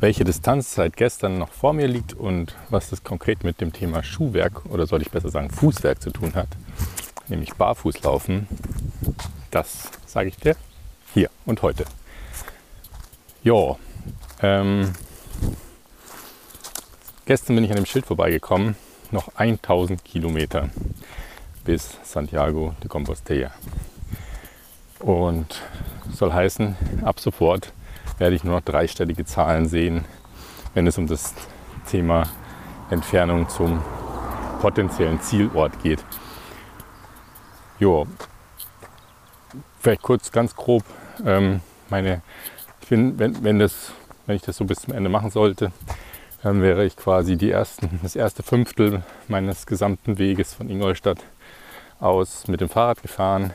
welche 0.00 0.24
Distanz 0.24 0.74
seit 0.74 0.96
gestern 0.96 1.38
noch 1.38 1.52
vor 1.52 1.74
mir 1.74 1.86
liegt 1.86 2.14
und 2.14 2.56
was 2.70 2.88
das 2.88 3.04
konkret 3.04 3.44
mit 3.44 3.60
dem 3.60 3.72
Thema 3.72 4.02
Schuhwerk 4.02 4.64
oder 4.66 4.86
soll 4.86 5.02
ich 5.02 5.10
besser 5.10 5.28
sagen 5.28 5.50
Fußwerk 5.50 6.00
zu 6.00 6.10
tun 6.10 6.34
hat, 6.34 6.48
nämlich 7.28 7.54
Barfußlaufen, 7.54 8.48
das 9.50 9.90
sage 10.06 10.30
ich 10.30 10.36
dir 10.36 10.56
hier 11.12 11.28
und 11.44 11.60
heute. 11.60 11.84
Jo, 13.42 13.78
ähm, 14.42 14.92
gestern 17.26 17.56
bin 17.56 17.64
ich 17.64 17.70
an 17.70 17.76
dem 17.76 17.86
Schild 17.86 18.06
vorbeigekommen, 18.06 18.76
noch 19.10 19.34
1000 19.34 20.02
Kilometer 20.02 20.70
bis 21.64 21.98
Santiago 22.04 22.74
de 22.82 22.88
Compostela. 22.88 23.50
Und 24.98 25.62
soll 26.10 26.32
heißen, 26.32 26.76
ab 27.02 27.20
sofort 27.20 27.72
werde 28.20 28.36
ich 28.36 28.44
nur 28.44 28.54
noch 28.54 28.64
dreistellige 28.64 29.24
Zahlen 29.24 29.66
sehen, 29.66 30.04
wenn 30.74 30.86
es 30.86 30.98
um 30.98 31.08
das 31.08 31.34
Thema 31.90 32.28
Entfernung 32.90 33.48
zum 33.48 33.82
potenziellen 34.60 35.20
Zielort 35.22 35.82
geht. 35.82 36.04
Jo, 37.78 38.06
vielleicht 39.80 40.02
kurz 40.02 40.30
ganz 40.30 40.54
grob 40.54 40.84
ähm, 41.24 41.62
meine, 41.88 42.20
ich 42.82 42.88
bin, 42.88 43.18
wenn, 43.18 43.42
wenn, 43.42 43.58
das, 43.58 43.92
wenn 44.26 44.36
ich 44.36 44.42
das 44.42 44.58
so 44.58 44.66
bis 44.66 44.80
zum 44.80 44.92
Ende 44.94 45.08
machen 45.08 45.30
sollte, 45.30 45.72
dann 46.42 46.60
wäre 46.60 46.84
ich 46.84 46.96
quasi 46.96 47.36
die 47.36 47.50
ersten, 47.50 48.00
das 48.02 48.16
erste 48.16 48.42
Fünftel 48.42 49.02
meines 49.28 49.66
gesamten 49.66 50.18
Weges 50.18 50.54
von 50.54 50.68
Ingolstadt 50.68 51.18
aus 52.00 52.48
mit 52.48 52.60
dem 52.60 52.68
Fahrrad 52.68 53.02
gefahren. 53.02 53.52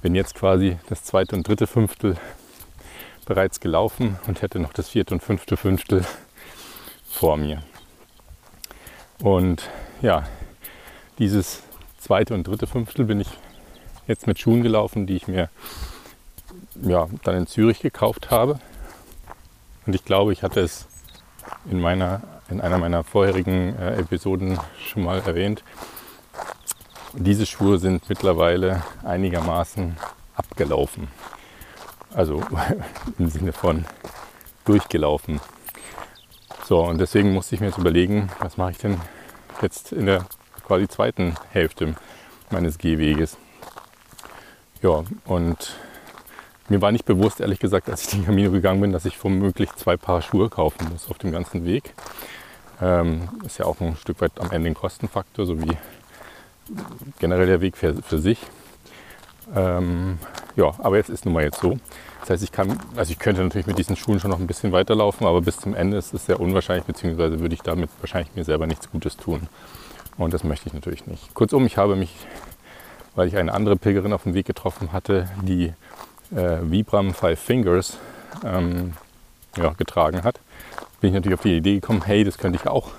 Bin 0.00 0.14
jetzt 0.14 0.36
quasi 0.36 0.78
das 0.88 1.02
zweite 1.02 1.34
und 1.34 1.46
dritte 1.46 1.66
Fünftel 1.66 2.16
bereits 3.28 3.60
gelaufen 3.60 4.18
und 4.26 4.40
hätte 4.40 4.58
noch 4.58 4.72
das 4.72 4.88
vierte 4.88 5.14
und 5.14 5.22
fünfte 5.22 5.58
Fünftel 5.58 6.04
vor 7.08 7.36
mir. 7.36 7.62
Und 9.22 9.68
ja, 10.00 10.26
dieses 11.18 11.62
zweite 11.98 12.32
und 12.34 12.46
dritte 12.46 12.66
Fünftel 12.66 13.04
bin 13.04 13.20
ich 13.20 13.28
jetzt 14.06 14.26
mit 14.26 14.38
Schuhen 14.38 14.62
gelaufen, 14.62 15.06
die 15.06 15.16
ich 15.16 15.28
mir 15.28 15.50
ja, 16.82 17.06
dann 17.22 17.36
in 17.36 17.46
Zürich 17.46 17.80
gekauft 17.80 18.30
habe. 18.30 18.58
Und 19.84 19.94
ich 19.94 20.04
glaube, 20.06 20.32
ich 20.32 20.42
hatte 20.42 20.60
es 20.60 20.86
in, 21.70 21.80
meiner, 21.80 22.22
in 22.48 22.62
einer 22.62 22.78
meiner 22.78 23.04
vorherigen 23.04 23.76
äh, 23.76 23.96
Episoden 23.96 24.58
schon 24.86 25.04
mal 25.04 25.20
erwähnt. 25.20 25.62
Diese 27.12 27.44
Schuhe 27.44 27.78
sind 27.78 28.08
mittlerweile 28.08 28.82
einigermaßen 29.04 29.98
abgelaufen. 30.34 31.08
Also 32.14 32.42
im 33.18 33.28
Sinne 33.28 33.52
von 33.52 33.84
durchgelaufen. 34.64 35.40
So, 36.64 36.80
und 36.84 36.98
deswegen 36.98 37.32
musste 37.32 37.54
ich 37.54 37.60
mir 37.60 37.68
jetzt 37.68 37.78
überlegen, 37.78 38.28
was 38.40 38.56
mache 38.56 38.72
ich 38.72 38.78
denn 38.78 39.00
jetzt 39.62 39.92
in 39.92 40.06
der 40.06 40.26
quasi 40.66 40.86
zweiten 40.88 41.34
Hälfte 41.50 41.94
meines 42.50 42.78
Gehweges. 42.78 43.38
Ja, 44.82 45.02
und 45.24 45.76
mir 46.68 46.82
war 46.82 46.92
nicht 46.92 47.06
bewusst, 47.06 47.40
ehrlich 47.40 47.58
gesagt, 47.58 47.88
als 47.88 48.02
ich 48.02 48.10
den 48.10 48.26
Camino 48.26 48.50
gegangen 48.50 48.80
bin, 48.80 48.92
dass 48.92 49.06
ich 49.06 49.22
womöglich 49.24 49.72
zwei 49.76 49.96
Paar 49.96 50.20
Schuhe 50.20 50.50
kaufen 50.50 50.88
muss 50.90 51.10
auf 51.10 51.18
dem 51.18 51.32
ganzen 51.32 51.64
Weg. 51.64 51.94
Ähm, 52.80 53.28
ist 53.44 53.58
ja 53.58 53.64
auch 53.64 53.80
ein 53.80 53.96
Stück 53.96 54.20
weit 54.20 54.32
am 54.38 54.50
Ende 54.50 54.68
ein 54.68 54.74
Kostenfaktor, 54.74 55.46
so 55.46 55.60
wie 55.62 55.76
generell 57.18 57.46
der 57.46 57.60
Weg 57.60 57.76
für, 57.76 57.94
für 58.02 58.18
sich. 58.18 58.38
Ähm, 59.56 60.18
ja, 60.58 60.74
aber 60.78 60.96
jetzt 60.96 61.08
ist 61.08 61.24
nun 61.24 61.34
mal 61.34 61.44
jetzt 61.44 61.60
so. 61.60 61.78
Das 62.20 62.30
heißt, 62.30 62.42
ich 62.42 62.50
kann, 62.50 62.80
also 62.96 63.12
ich 63.12 63.18
könnte 63.20 63.42
natürlich 63.42 63.68
mit 63.68 63.78
diesen 63.78 63.94
Schuhen 63.94 64.18
schon 64.18 64.30
noch 64.30 64.40
ein 64.40 64.48
bisschen 64.48 64.72
weiterlaufen, 64.72 65.24
aber 65.26 65.40
bis 65.40 65.56
zum 65.58 65.72
Ende 65.72 65.96
ist 65.96 66.12
es 66.12 66.26
sehr 66.26 66.40
unwahrscheinlich, 66.40 66.84
beziehungsweise 66.84 67.38
würde 67.38 67.54
ich 67.54 67.62
damit 67.62 67.88
wahrscheinlich 68.00 68.34
mir 68.34 68.44
selber 68.44 68.66
nichts 68.66 68.90
Gutes 68.90 69.16
tun. 69.16 69.46
Und 70.18 70.34
das 70.34 70.42
möchte 70.42 70.66
ich 70.66 70.74
natürlich 70.74 71.06
nicht. 71.06 71.32
Kurzum, 71.32 71.64
ich 71.64 71.76
habe 71.76 71.94
mich, 71.94 72.12
weil 73.14 73.28
ich 73.28 73.36
eine 73.36 73.54
andere 73.54 73.76
Pilgerin 73.76 74.12
auf 74.12 74.24
dem 74.24 74.34
Weg 74.34 74.46
getroffen 74.46 74.92
hatte, 74.92 75.28
die 75.42 75.72
äh, 76.34 76.58
Vibram 76.62 77.14
Five 77.14 77.38
Fingers 77.38 77.96
ähm, 78.44 78.94
ja, 79.56 79.70
getragen 79.78 80.24
hat, 80.24 80.40
bin 81.00 81.10
ich 81.10 81.14
natürlich 81.14 81.38
auf 81.38 81.42
die 81.42 81.56
Idee 81.56 81.74
gekommen, 81.74 82.02
hey, 82.04 82.24
das 82.24 82.36
könnte 82.36 82.58
ich 82.60 82.68
auch, 82.68 82.90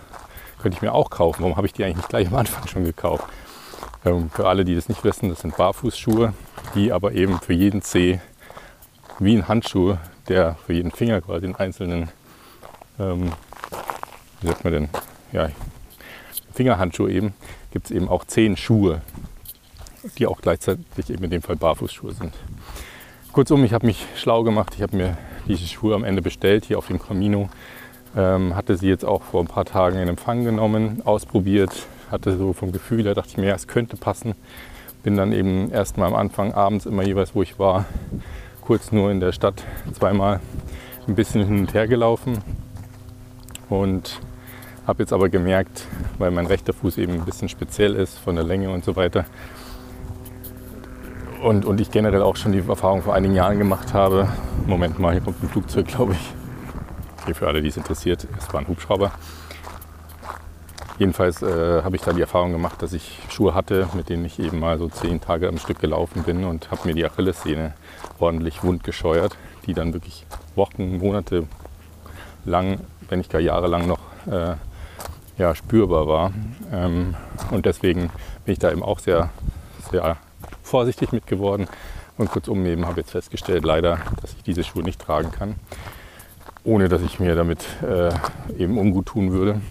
könnte 0.62 0.78
ich 0.78 0.82
mir 0.82 0.94
auch 0.94 1.10
kaufen. 1.10 1.42
Warum 1.42 1.58
habe 1.58 1.68
ich 1.68 1.74
die 1.74 1.84
eigentlich 1.84 1.98
nicht 1.98 2.10
gleich 2.10 2.28
am 2.30 2.36
Anfang 2.36 2.66
schon 2.68 2.86
gekauft? 2.86 3.26
Ähm, 4.06 4.30
für 4.30 4.48
alle, 4.48 4.66
die 4.66 4.76
das 4.76 4.90
nicht 4.90 5.04
wissen, 5.04 5.30
das 5.30 5.42
sind 5.42 5.58
Barfußschuhe, 5.58 6.34
die 6.76 6.92
aber 6.92 7.14
eben 7.14 7.40
für 7.40 7.54
jeden 7.54 7.82
Zeh 7.82 8.20
wie 9.20 9.36
ein 9.36 9.48
Handschuh, 9.48 9.98
der 10.28 10.56
für 10.66 10.74
jeden 10.74 10.92
Finger 10.92 11.22
quasi 11.22 11.42
den 11.42 11.56
einzelnen, 11.56 12.10
ähm, 13.00 13.32
wie 14.42 14.48
sagt 14.48 14.64
man 14.64 14.74
denn, 14.74 14.90
ja, 15.32 15.50
Fingerhandschuh 16.54 17.08
eben, 17.08 17.34
gibt 17.72 17.86
es 17.86 17.92
eben 17.92 18.10
auch 18.10 18.26
zehn 18.26 18.58
Schuhe, 18.58 19.02
die 20.18 20.28
auch 20.28 20.42
gleichzeitig 20.42 21.10
eben 21.10 21.24
in 21.26 21.30
dem 21.30 21.42
Fall 21.42 21.56
Barfußschuhe 21.56 22.14
sind. 22.14 22.34
Kurzum, 23.32 23.64
ich 23.64 23.74
habe 23.74 23.86
mich 23.86 24.06
schlau 24.16 24.44
gemacht. 24.44 24.74
Ich 24.76 24.82
habe 24.82 24.98
mir 24.98 25.18
diese 25.48 25.68
Schuhe 25.68 25.94
am 25.94 26.04
Ende 26.04 26.22
bestellt 26.22 26.66
hier 26.66 26.78
auf 26.78 26.88
dem 26.88 27.00
Camino. 27.00 27.50
Ähm, 28.18 28.56
hatte 28.56 28.76
sie 28.76 28.88
jetzt 28.88 29.06
auch 29.06 29.22
vor 29.22 29.42
ein 29.44 29.48
paar 29.48 29.66
Tagen 29.66 30.00
in 30.00 30.08
Empfang 30.08 30.44
genommen, 30.44 31.04
ausprobiert. 31.06 31.72
Hatte 32.12 32.38
so 32.38 32.54
vom 32.54 32.72
Gefühl, 32.72 33.04
da 33.04 33.14
dachte 33.14 33.30
ich 33.30 33.38
mir, 33.38 33.48
ja, 33.48 33.56
es 33.56 33.68
könnte 33.68 33.98
passen. 33.98 34.36
Bin 35.04 35.16
dann 35.16 35.32
eben 35.32 35.72
erst 35.72 35.98
mal 35.98 36.08
am 36.08 36.16
Anfang 36.16 36.54
abends 36.54 36.86
immer 36.86 37.04
jeweils, 37.04 37.36
wo 37.36 37.42
ich 37.42 37.60
war, 37.60 37.86
kurz 38.62 38.92
nur 38.92 39.12
in 39.12 39.20
der 39.20 39.32
Stadt 39.32 39.64
zweimal 39.94 40.40
ein 41.08 41.16
bisschen 41.16 41.46
hin 41.46 41.60
und 41.60 41.74
her 41.74 41.88
gelaufen. 41.88 42.40
Und 43.70 44.20
habe 44.88 45.04
jetzt 45.04 45.14
aber 45.14 45.30
gemerkt, 45.30 45.86
weil 46.18 46.32
mein 46.32 46.48
rechter 46.48 46.74
Fuß 46.74 46.98
eben 46.98 47.14
ein 47.14 47.26
bisschen 47.26 47.50
speziell 47.50 47.96
ist 47.96 48.18
von 48.18 48.36
der 48.36 48.44
Länge 48.44 48.72
und 48.72 48.84
so 48.84 48.96
weiter, 48.96 49.26
und, 51.42 51.66
und 51.66 51.80
ich 51.80 51.92
generell 51.92 52.22
auch 52.22 52.36
schon 52.36 52.52
die 52.52 52.60
Erfahrung 52.60 53.02
vor 53.02 53.14
einigen 53.14 53.34
Jahren 53.34 53.58
gemacht 53.58 53.94
habe. 53.94 54.28
Moment 54.66 55.00
mal, 55.00 55.14
hier 55.14 55.22
kommt 55.22 55.42
ein 55.42 55.50
Flugzeug, 55.50 55.88
glaube 55.88 56.14
ich. 56.14 56.34
Okay, 57.22 57.34
für 57.34 57.48
alle, 57.48 57.62
die 57.62 57.70
es 57.70 57.78
interessiert, 57.78 58.28
es 58.38 58.54
war 58.54 58.60
ein 58.60 58.68
Hubschrauber. 58.68 59.12
Jedenfalls 61.00 61.42
äh, 61.42 61.82
habe 61.82 61.96
ich 61.96 62.02
da 62.02 62.12
die 62.12 62.20
Erfahrung 62.20 62.52
gemacht, 62.52 62.82
dass 62.82 62.92
ich 62.92 63.20
Schuhe 63.30 63.54
hatte, 63.54 63.88
mit 63.94 64.10
denen 64.10 64.26
ich 64.26 64.38
eben 64.38 64.60
mal 64.60 64.78
so 64.78 64.90
zehn 64.90 65.22
Tage 65.22 65.48
am 65.48 65.58
Stück 65.58 65.80
gelaufen 65.80 66.24
bin 66.24 66.44
und 66.44 66.72
habe 66.72 66.90
mir 66.90 66.94
die 66.94 67.06
Achillessehne 67.06 67.74
ordentlich 68.20 68.64
wund 68.64 68.84
gescheuert, 68.84 69.38
die 69.66 69.74
dann 69.74 69.94
wirklich 69.94 70.26
Wochen, 70.56 70.98
Monate 70.98 71.48
lang, 72.44 72.82
wenn 73.08 73.20
nicht 73.20 73.32
gar 73.32 73.40
jahrelang 73.40 73.88
noch 73.88 74.00
äh, 74.30 74.56
ja, 75.38 75.56
spürbar 75.56 76.06
war. 76.06 76.34
Ähm, 76.74 77.16
und 77.52 77.66
deswegen 77.66 78.10
bin 78.44 78.52
ich 78.52 78.60
da 78.60 78.70
eben 78.70 78.84
auch 78.84 79.00
sehr, 79.00 79.30
sehr 79.92 80.18
vorsichtig 80.64 81.14
mit 81.14 81.28
geworden. 81.28 81.68
Und 82.18 82.30
kurzum 82.30 82.66
eben 82.66 82.86
habe 82.86 83.00
jetzt 83.00 83.12
festgestellt, 83.12 83.64
leider, 83.64 84.00
dass 84.22 84.34
ich 84.34 84.44
diese 84.44 84.66
Schuhe 84.66 84.84
nicht 84.84 85.00
tragen 85.00 85.32
kann, 85.32 85.56
ohne 86.66 86.90
dass 86.90 87.02
ich 87.02 87.22
mir 87.22 87.36
damit 87.36 87.66
äh, 87.82 88.12
eben 88.62 88.78
ungut 88.78 89.06
tun 89.06 89.32
würde. 89.32 89.62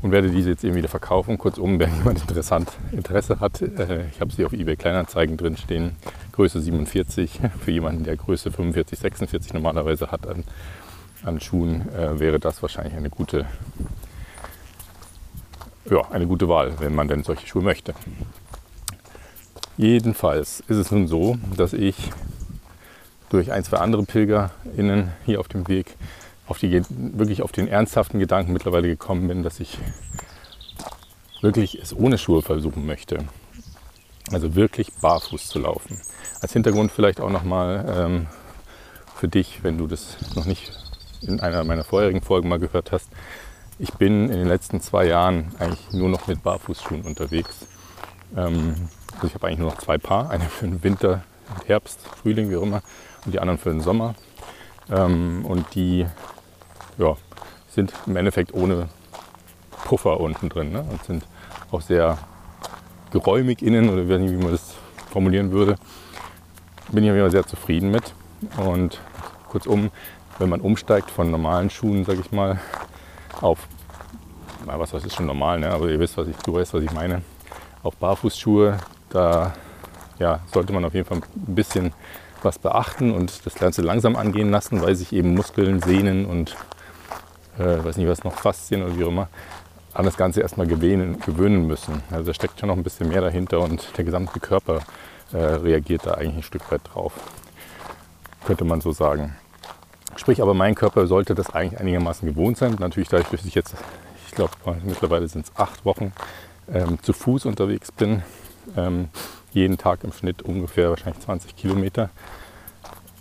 Und 0.00 0.12
werde 0.12 0.30
diese 0.30 0.50
jetzt 0.50 0.62
eben 0.62 0.76
wieder 0.76 0.88
verkaufen. 0.88 1.38
Kurzum, 1.38 1.80
wenn 1.80 1.94
jemand 1.96 2.20
interessant, 2.20 2.70
Interesse 2.92 3.40
hat, 3.40 3.60
äh, 3.60 4.06
ich 4.08 4.20
habe 4.20 4.32
sie 4.32 4.44
auf 4.44 4.52
eBay 4.52 4.76
Kleinanzeigen 4.76 5.36
drin 5.36 5.56
stehen, 5.56 5.96
Größe 6.32 6.60
47. 6.60 7.40
Für 7.60 7.70
jemanden, 7.70 8.04
der 8.04 8.16
Größe 8.16 8.52
45, 8.52 8.98
46 8.98 9.54
normalerweise 9.54 10.12
hat 10.12 10.26
an, 10.26 10.44
an 11.24 11.40
Schuhen, 11.40 11.88
äh, 11.92 12.20
wäre 12.20 12.38
das 12.38 12.62
wahrscheinlich 12.62 12.94
eine 12.94 13.10
gute, 13.10 13.46
ja, 15.90 16.08
eine 16.10 16.26
gute 16.28 16.48
Wahl, 16.48 16.74
wenn 16.78 16.94
man 16.94 17.08
denn 17.08 17.24
solche 17.24 17.46
Schuhe 17.46 17.62
möchte. 17.62 17.94
Jedenfalls 19.76 20.60
ist 20.68 20.76
es 20.76 20.90
nun 20.92 21.08
so, 21.08 21.38
dass 21.56 21.72
ich 21.72 22.10
durch 23.30 23.52
ein, 23.52 23.64
zwei 23.64 23.78
andere 23.78 24.04
PilgerInnen 24.04 25.12
hier 25.24 25.40
auf 25.40 25.48
dem 25.48 25.68
Weg 25.68 25.96
auf 26.48 26.58
die, 26.58 26.82
wirklich 26.88 27.42
auf 27.42 27.52
den 27.52 27.68
ernsthaften 27.68 28.18
Gedanken 28.18 28.52
mittlerweile 28.52 28.88
gekommen 28.88 29.28
bin, 29.28 29.42
dass 29.42 29.60
ich 29.60 29.78
wirklich 31.40 31.78
es 31.80 31.94
ohne 31.94 32.18
Schuhe 32.18 32.42
versuchen 32.42 32.86
möchte. 32.86 33.24
Also 34.32 34.54
wirklich 34.54 34.92
barfuß 35.00 35.48
zu 35.48 35.58
laufen. 35.58 36.00
Als 36.40 36.52
Hintergrund 36.52 36.92
vielleicht 36.92 37.20
auch 37.20 37.30
nochmal 37.30 37.84
ähm, 37.88 38.26
für 39.14 39.28
dich, 39.28 39.62
wenn 39.62 39.78
du 39.78 39.86
das 39.86 40.16
noch 40.34 40.44
nicht 40.44 40.72
in 41.22 41.40
einer 41.40 41.64
meiner 41.64 41.84
vorherigen 41.84 42.22
Folgen 42.22 42.48
mal 42.48 42.58
gehört 42.58 42.92
hast. 42.92 43.08
Ich 43.78 43.92
bin 43.94 44.28
in 44.28 44.38
den 44.38 44.48
letzten 44.48 44.80
zwei 44.80 45.06
Jahren 45.06 45.52
eigentlich 45.58 45.92
nur 45.92 46.08
noch 46.08 46.26
mit 46.26 46.42
Barfußschuhen 46.42 47.02
unterwegs. 47.02 47.66
Ähm, 48.36 48.74
also 49.14 49.26
ich 49.26 49.34
habe 49.34 49.46
eigentlich 49.46 49.58
nur 49.58 49.70
noch 49.70 49.78
zwei 49.78 49.98
Paar, 49.98 50.30
eine 50.30 50.44
für 50.44 50.66
den 50.66 50.82
Winter, 50.82 51.22
Herbst, 51.66 52.00
Frühling, 52.22 52.50
wie 52.50 52.56
auch 52.56 52.62
immer, 52.62 52.82
und 53.24 53.32
die 53.32 53.40
anderen 53.40 53.58
für 53.58 53.70
den 53.70 53.80
Sommer. 53.80 54.14
Ähm, 54.90 55.44
und 55.46 55.74
die 55.74 56.06
ja, 56.98 57.16
sind 57.68 57.92
im 58.06 58.16
Endeffekt 58.16 58.54
ohne 58.54 58.88
Puffer 59.84 60.20
unten 60.20 60.48
drin 60.48 60.72
ne? 60.72 60.84
und 60.90 61.02
sind 61.04 61.24
auch 61.70 61.80
sehr 61.80 62.18
geräumig 63.10 63.62
innen 63.62 63.88
oder 63.88 64.08
wie 64.08 64.36
man 64.36 64.52
das 64.52 64.74
formulieren 65.10 65.52
würde. 65.52 65.76
Bin 66.90 67.04
ich 67.04 67.10
immer 67.10 67.30
sehr 67.30 67.46
zufrieden 67.46 67.90
mit. 67.90 68.14
Und 68.56 69.00
kurzum, 69.48 69.90
wenn 70.38 70.48
man 70.48 70.60
umsteigt 70.60 71.10
von 71.10 71.30
normalen 71.30 71.70
Schuhen, 71.70 72.04
sage 72.04 72.20
ich 72.20 72.32
mal, 72.32 72.60
auf, 73.40 73.66
na, 74.66 74.78
was 74.78 74.92
weiß 74.92 75.04
ist 75.04 75.16
schon 75.16 75.26
normal, 75.26 75.60
ne? 75.60 75.70
aber 75.70 75.88
ihr 75.88 75.98
wisst, 75.98 76.16
was 76.16 76.28
ich, 76.28 76.36
du 76.36 76.54
weißt, 76.54 76.74
was 76.74 76.82
ich 76.82 76.92
meine, 76.92 77.22
auf 77.82 77.96
Barfußschuhe, 77.96 78.78
da 79.10 79.54
ja, 80.18 80.40
sollte 80.52 80.72
man 80.72 80.84
auf 80.84 80.94
jeden 80.94 81.06
Fall 81.06 81.18
ein 81.18 81.54
bisschen 81.54 81.92
was 82.42 82.58
beachten 82.58 83.12
und 83.12 83.44
das 83.46 83.54
Ganze 83.54 83.82
langsam 83.82 84.16
angehen 84.16 84.50
lassen, 84.50 84.80
weil 84.80 84.94
sich 84.94 85.12
eben 85.12 85.34
Muskeln, 85.34 85.80
Sehnen 85.80 86.26
und 86.26 86.56
äh, 87.58 87.84
weiß 87.84 87.96
nicht 87.96 88.08
was 88.08 88.24
noch, 88.24 88.34
Faszien 88.34 88.82
oder 88.82 88.96
wie 88.96 89.04
auch 89.04 89.08
immer, 89.08 89.28
an 89.94 90.04
das 90.04 90.16
Ganze 90.16 90.40
erstmal 90.40 90.66
gewöhnen, 90.66 91.20
gewöhnen 91.20 91.66
müssen. 91.66 92.02
Also 92.10 92.26
da 92.26 92.34
steckt 92.34 92.60
schon 92.60 92.68
noch 92.68 92.76
ein 92.76 92.82
bisschen 92.82 93.08
mehr 93.08 93.20
dahinter 93.20 93.60
und 93.60 93.96
der 93.96 94.04
gesamte 94.04 94.38
Körper 94.40 94.80
äh, 95.32 95.36
reagiert 95.36 96.06
da 96.06 96.14
eigentlich 96.14 96.36
ein 96.36 96.42
Stück 96.42 96.70
weit 96.70 96.82
drauf. 96.84 97.12
Könnte 98.46 98.64
man 98.64 98.80
so 98.80 98.92
sagen. 98.92 99.36
Sprich, 100.16 100.42
aber 100.42 100.54
mein 100.54 100.74
Körper 100.74 101.06
sollte 101.06 101.34
das 101.34 101.50
eigentlich 101.50 101.80
einigermaßen 101.80 102.28
gewohnt 102.28 102.58
sein. 102.58 102.76
Natürlich 102.78 103.08
dadurch, 103.08 103.28
dass 103.28 103.44
ich 103.44 103.54
jetzt, 103.54 103.74
ich 104.26 104.34
glaube, 104.34 104.52
mittlerweile 104.84 105.28
sind 105.28 105.46
es 105.46 105.56
acht 105.56 105.84
Wochen 105.84 106.12
ähm, 106.72 106.98
zu 107.02 107.12
Fuß 107.12 107.46
unterwegs 107.46 107.92
bin. 107.92 108.22
Ähm, 108.76 109.08
jeden 109.52 109.78
Tag 109.78 110.04
im 110.04 110.12
Schnitt 110.12 110.42
ungefähr 110.42 110.90
wahrscheinlich 110.90 111.22
20 111.24 111.56
Kilometer, 111.56 112.10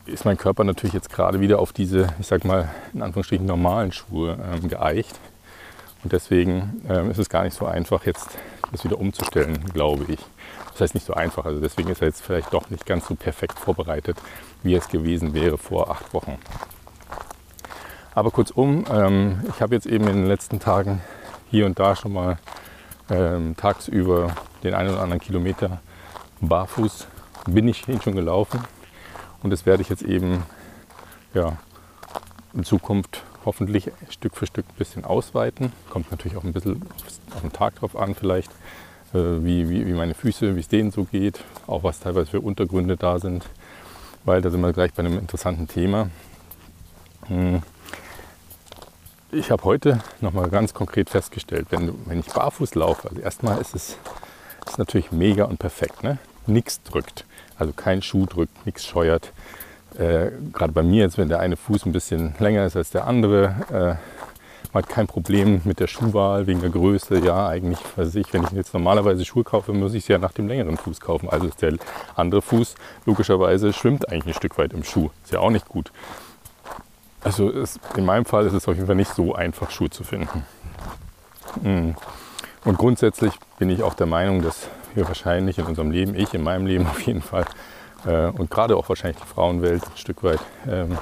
ist 0.08 0.26
mein 0.26 0.38
Körper 0.38 0.64
natürlich 0.64 0.94
jetzt 0.94 1.12
gerade 1.12 1.40
wieder 1.40 1.60
auf 1.60 1.74
diese, 1.74 2.08
ich 2.20 2.28
sag 2.28 2.46
mal, 2.46 2.70
in 2.94 3.02
Anführungsstrichen 3.02 3.46
normalen 3.46 3.92
Schuhe 3.92 4.38
ähm, 4.54 4.68
geeicht. 4.68 5.20
Und 6.04 6.14
deswegen 6.14 6.82
ähm, 6.90 7.12
ist 7.12 7.18
es 7.18 7.30
gar 7.30 7.44
nicht 7.44 7.56
so 7.56 7.66
einfach, 7.66 8.06
jetzt 8.06 8.38
das 8.72 8.84
wieder 8.84 9.00
umzustellen, 9.00 9.64
glaube 9.74 10.06
ich. 10.08 10.20
Das 10.72 10.82
heißt 10.82 10.94
nicht 10.94 11.06
so 11.06 11.14
einfach, 11.14 11.46
also 11.46 11.60
deswegen 11.60 11.90
ist 11.90 12.02
er 12.02 12.08
jetzt 12.08 12.22
vielleicht 12.22 12.54
doch 12.54 12.70
nicht 12.70 12.86
ganz 12.86 13.08
so 13.08 13.16
perfekt 13.16 13.58
vorbereitet, 13.58 14.18
wie 14.64 14.76
es 14.76 14.88
gewesen 14.90 15.34
wäre 15.34 15.58
vor 15.58 15.90
acht 15.90 16.14
Wochen. 16.14 16.38
Aber 18.14 18.32
kurzum, 18.32 18.86
ähm, 18.92 19.44
ich 19.50 19.62
habe 19.62 19.76
jetzt 19.76 19.86
eben 19.86 20.08
in 20.08 20.16
den 20.16 20.28
letzten 20.28 20.60
Tagen 20.60 21.02
hier 21.50 21.66
und 21.66 21.80
da 21.80 21.96
schon 21.96 22.14
mal 22.14 22.38
ähm, 23.10 23.56
tagsüber 23.58 24.36
den 24.64 24.74
einen 24.74 24.90
oder 24.90 25.02
anderen 25.02 25.22
Kilometer 25.22 25.82
barfuß 26.42 27.08
bin 27.48 27.68
ich 27.68 27.86
hin 27.86 28.02
schon 28.02 28.16
gelaufen 28.16 28.60
und 29.44 29.50
das 29.50 29.66
werde 29.66 29.82
ich 29.82 29.90
jetzt 29.90 30.04
eben 30.04 30.44
ja, 31.34 31.58
in 32.54 32.64
Zukunft 32.64 33.24
hoffentlich 33.46 33.92
Stück 34.10 34.36
für 34.36 34.46
Stück 34.46 34.66
ein 34.68 34.78
bisschen 34.78 35.06
ausweiten. 35.06 35.72
Kommt 35.90 36.12
natürlich 36.12 36.38
auch 36.38 36.44
ein 36.44 36.54
bisschen 36.54 36.82
auf 37.34 37.42
den 37.42 37.54
Tag 37.54 37.76
drauf 37.76 37.96
an 37.96 38.16
vielleicht, 38.16 38.52
äh, 39.14 39.18
wie, 39.18 39.70
wie, 39.70 39.86
wie 39.88 39.94
meine 39.94 40.14
Füße, 40.14 40.56
wie 40.56 40.60
es 40.60 40.68
denen 40.68 40.92
so 40.92 41.06
geht, 41.06 41.44
auch 41.66 41.84
was 41.84 42.00
teilweise 42.00 42.32
für 42.32 42.42
Untergründe 42.42 42.98
da 42.98 43.20
sind, 43.20 43.46
weil 44.26 44.42
da 44.42 44.50
sind 44.50 44.62
wir 44.62 44.74
gleich 44.74 44.94
bei 44.94 45.00
einem 45.00 45.18
interessanten 45.18 45.68
Thema. 45.68 46.10
Hm. 47.28 47.62
Ich 49.32 49.52
habe 49.52 49.64
heute 49.66 50.00
nochmal 50.22 50.50
ganz 50.50 50.74
konkret 50.74 51.10
festgestellt, 51.10 51.68
wenn, 51.70 51.94
wenn 52.06 52.20
ich 52.20 52.28
barfuß 52.28 52.76
laufe, 52.76 53.10
also 53.10 53.22
erstmal 53.22 53.60
ist 53.60 53.76
es 53.76 53.98
ist 54.68 54.78
natürlich 54.78 55.12
mega 55.12 55.46
und 55.46 55.60
perfekt. 55.60 56.04
Ne? 56.04 56.18
Nichts 56.48 56.82
drückt. 56.84 57.26
Also 57.58 57.74
kein 57.74 58.02
Schuh 58.02 58.26
drückt, 58.26 58.66
nichts 58.66 58.86
scheuert. 58.86 59.32
Äh, 59.98 60.32
Gerade 60.54 60.74
bei 60.74 60.84
mir 60.84 61.04
jetzt, 61.04 61.18
wenn 61.18 61.30
der 61.30 61.40
eine 61.40 61.58
Fuß 61.58 61.86
ein 61.86 61.92
bisschen 61.92 62.36
länger 62.40 62.66
ist 62.66 62.76
als 62.76 62.92
der 62.92 63.08
andere, 63.08 63.56
äh, 63.72 64.18
man 64.74 64.84
hat 64.84 64.90
kein 64.90 65.08
Problem 65.08 65.62
mit 65.64 65.80
der 65.80 65.88
Schuhwahl 65.88 66.46
wegen 66.46 66.62
der 66.62 66.70
Größe. 66.70 67.20
Ja, 67.20 67.48
eigentlich, 67.48 67.80
weiß 67.96 68.16
ich, 68.16 68.32
wenn 68.34 68.44
ich 68.44 68.52
jetzt 68.52 68.74
normalerweise 68.74 69.26
Schuhe 69.26 69.44
kaufe, 69.44 69.74
muss 69.74 69.94
ich 69.94 70.06
sie 70.06 70.14
ja 70.14 70.20
nach 70.20 70.34
dem 70.34 70.48
längeren 70.48 70.78
Fuß 70.78 71.00
kaufen. 71.00 71.30
Also 71.30 71.48
ist 71.48 71.62
der 71.62 71.74
andere 72.16 72.42
Fuß 72.42 72.76
logischerweise 73.06 73.74
schwimmt 73.74 74.10
eigentlich 74.10 74.36
ein 74.36 74.38
Stück 74.38 74.58
weit 74.58 74.74
im 74.74 74.84
Schuh. 74.84 75.10
Ist 75.24 75.34
ja 75.34 75.40
auch 75.40 75.50
nicht 75.50 75.68
gut. 75.68 75.92
Also 77.24 77.50
ist, 77.50 77.80
in 77.96 78.06
meinem 78.06 78.26
Fall 78.26 78.46
ist 78.46 78.54
es 78.54 78.68
auf 78.68 78.76
jeden 78.76 78.88
Fall 78.88 78.96
nicht 78.96 79.14
so 79.14 79.34
einfach, 79.34 79.72
Schuhe 79.72 79.90
zu 79.90 80.04
finden. 80.04 80.44
Mhm. 81.62 81.96
Und 82.64 82.78
grundsätzlich 82.78 83.34
bin 83.58 83.70
ich 83.70 83.84
auch 83.84 83.94
der 83.94 84.08
Meinung, 84.08 84.42
dass 84.42 84.68
wir 84.98 85.08
wahrscheinlich 85.08 85.58
in 85.60 85.66
unserem 85.66 85.92
Leben, 85.92 86.16
ich 86.16 86.34
in 86.34 86.44
meinem 86.44 86.66
Leben 86.66 86.86
auf 86.88 87.02
jeden 87.02 87.22
Fall, 87.22 87.46
äh, 88.06 88.28
und 88.28 88.50
gerade 88.50 88.76
auch 88.76 88.90
wahrscheinlich 88.90 89.22
die 89.22 89.28
Frauenwelt 89.28 89.84
ein 89.84 89.98
Stück 89.98 90.24
weit, 90.24 90.40
ähm, 90.68 90.98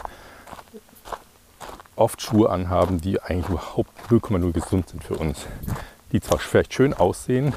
oft 1.95 2.21
Schuhe 2.21 2.49
anhaben, 2.49 2.99
die 2.99 3.21
eigentlich 3.21 3.49
überhaupt 3.49 3.91
0,0 4.09 4.51
gesund 4.51 4.89
sind 4.89 5.03
für 5.03 5.15
uns. 5.15 5.47
Die 6.11 6.19
zwar 6.19 6.39
vielleicht 6.39 6.73
schön 6.73 6.93
aussehen, 6.93 7.53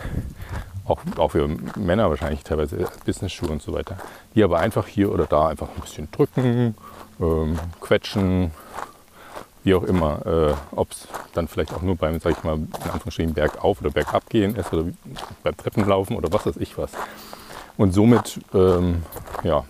auch, 0.87 1.00
auch 1.19 1.32
für 1.32 1.49
Männer 1.76 2.08
wahrscheinlich 2.08 2.44
teilweise 2.44 2.87
Business-Schuhe 3.05 3.50
und 3.50 3.61
so 3.61 3.73
weiter, 3.73 3.99
die 4.35 4.43
aber 4.43 4.61
einfach 4.61 4.87
hier 4.87 5.12
oder 5.12 5.26
da 5.26 5.49
einfach 5.49 5.69
ein 5.69 5.81
bisschen 5.81 6.08
drücken, 6.11 6.76
ähm, 7.20 7.58
quetschen, 7.81 8.52
wie 9.69 9.75
auch 9.75 9.82
immer, 9.82 10.25
äh, 10.25 10.55
ob 10.75 10.91
es 10.93 11.06
dann 11.35 11.47
vielleicht 11.47 11.75
auch 11.75 11.82
nur 11.82 11.94
beim, 11.94 12.19
sag 12.20 12.32
ich 12.32 12.43
mal, 12.43 12.55
in 12.55 12.91
Anführungsstrichen 12.91 13.35
bergauf 13.35 13.82
oder 13.82 13.91
bergab 13.91 14.29
gehen 14.31 14.56
ist 14.56 14.73
oder 14.73 14.87
beim 15.43 15.56
Treppenlaufen 15.59 16.17
oder 16.17 16.32
was 16.32 16.47
weiß 16.47 16.56
ich 16.56 16.79
was. 16.79 16.93
Und 17.76 17.93
somit, 17.93 18.41
ähm, 18.55 19.03
ja, 19.43 19.65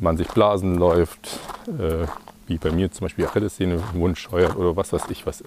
man 0.00 0.16
sich 0.16 0.26
Blasen 0.28 0.76
läuft, 0.76 1.38
äh, 1.66 2.06
wie 2.46 2.56
bei 2.56 2.70
mir 2.70 2.90
zum 2.90 3.04
Beispiel 3.04 3.26
Achillessehne, 3.26 3.78
Wunsch 3.92 4.20
scheuert 4.20 4.56
oder 4.56 4.74
was 4.74 4.90
weiß 4.90 5.02
ich 5.10 5.26
was 5.26 5.44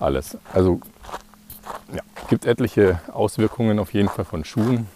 alles. 0.00 0.38
Also 0.54 0.80
ja, 1.92 2.00
gibt 2.28 2.46
etliche 2.46 3.00
Auswirkungen 3.12 3.78
auf 3.78 3.92
jeden 3.92 4.08
Fall 4.08 4.24
von 4.24 4.46
Schuhen, 4.46 4.88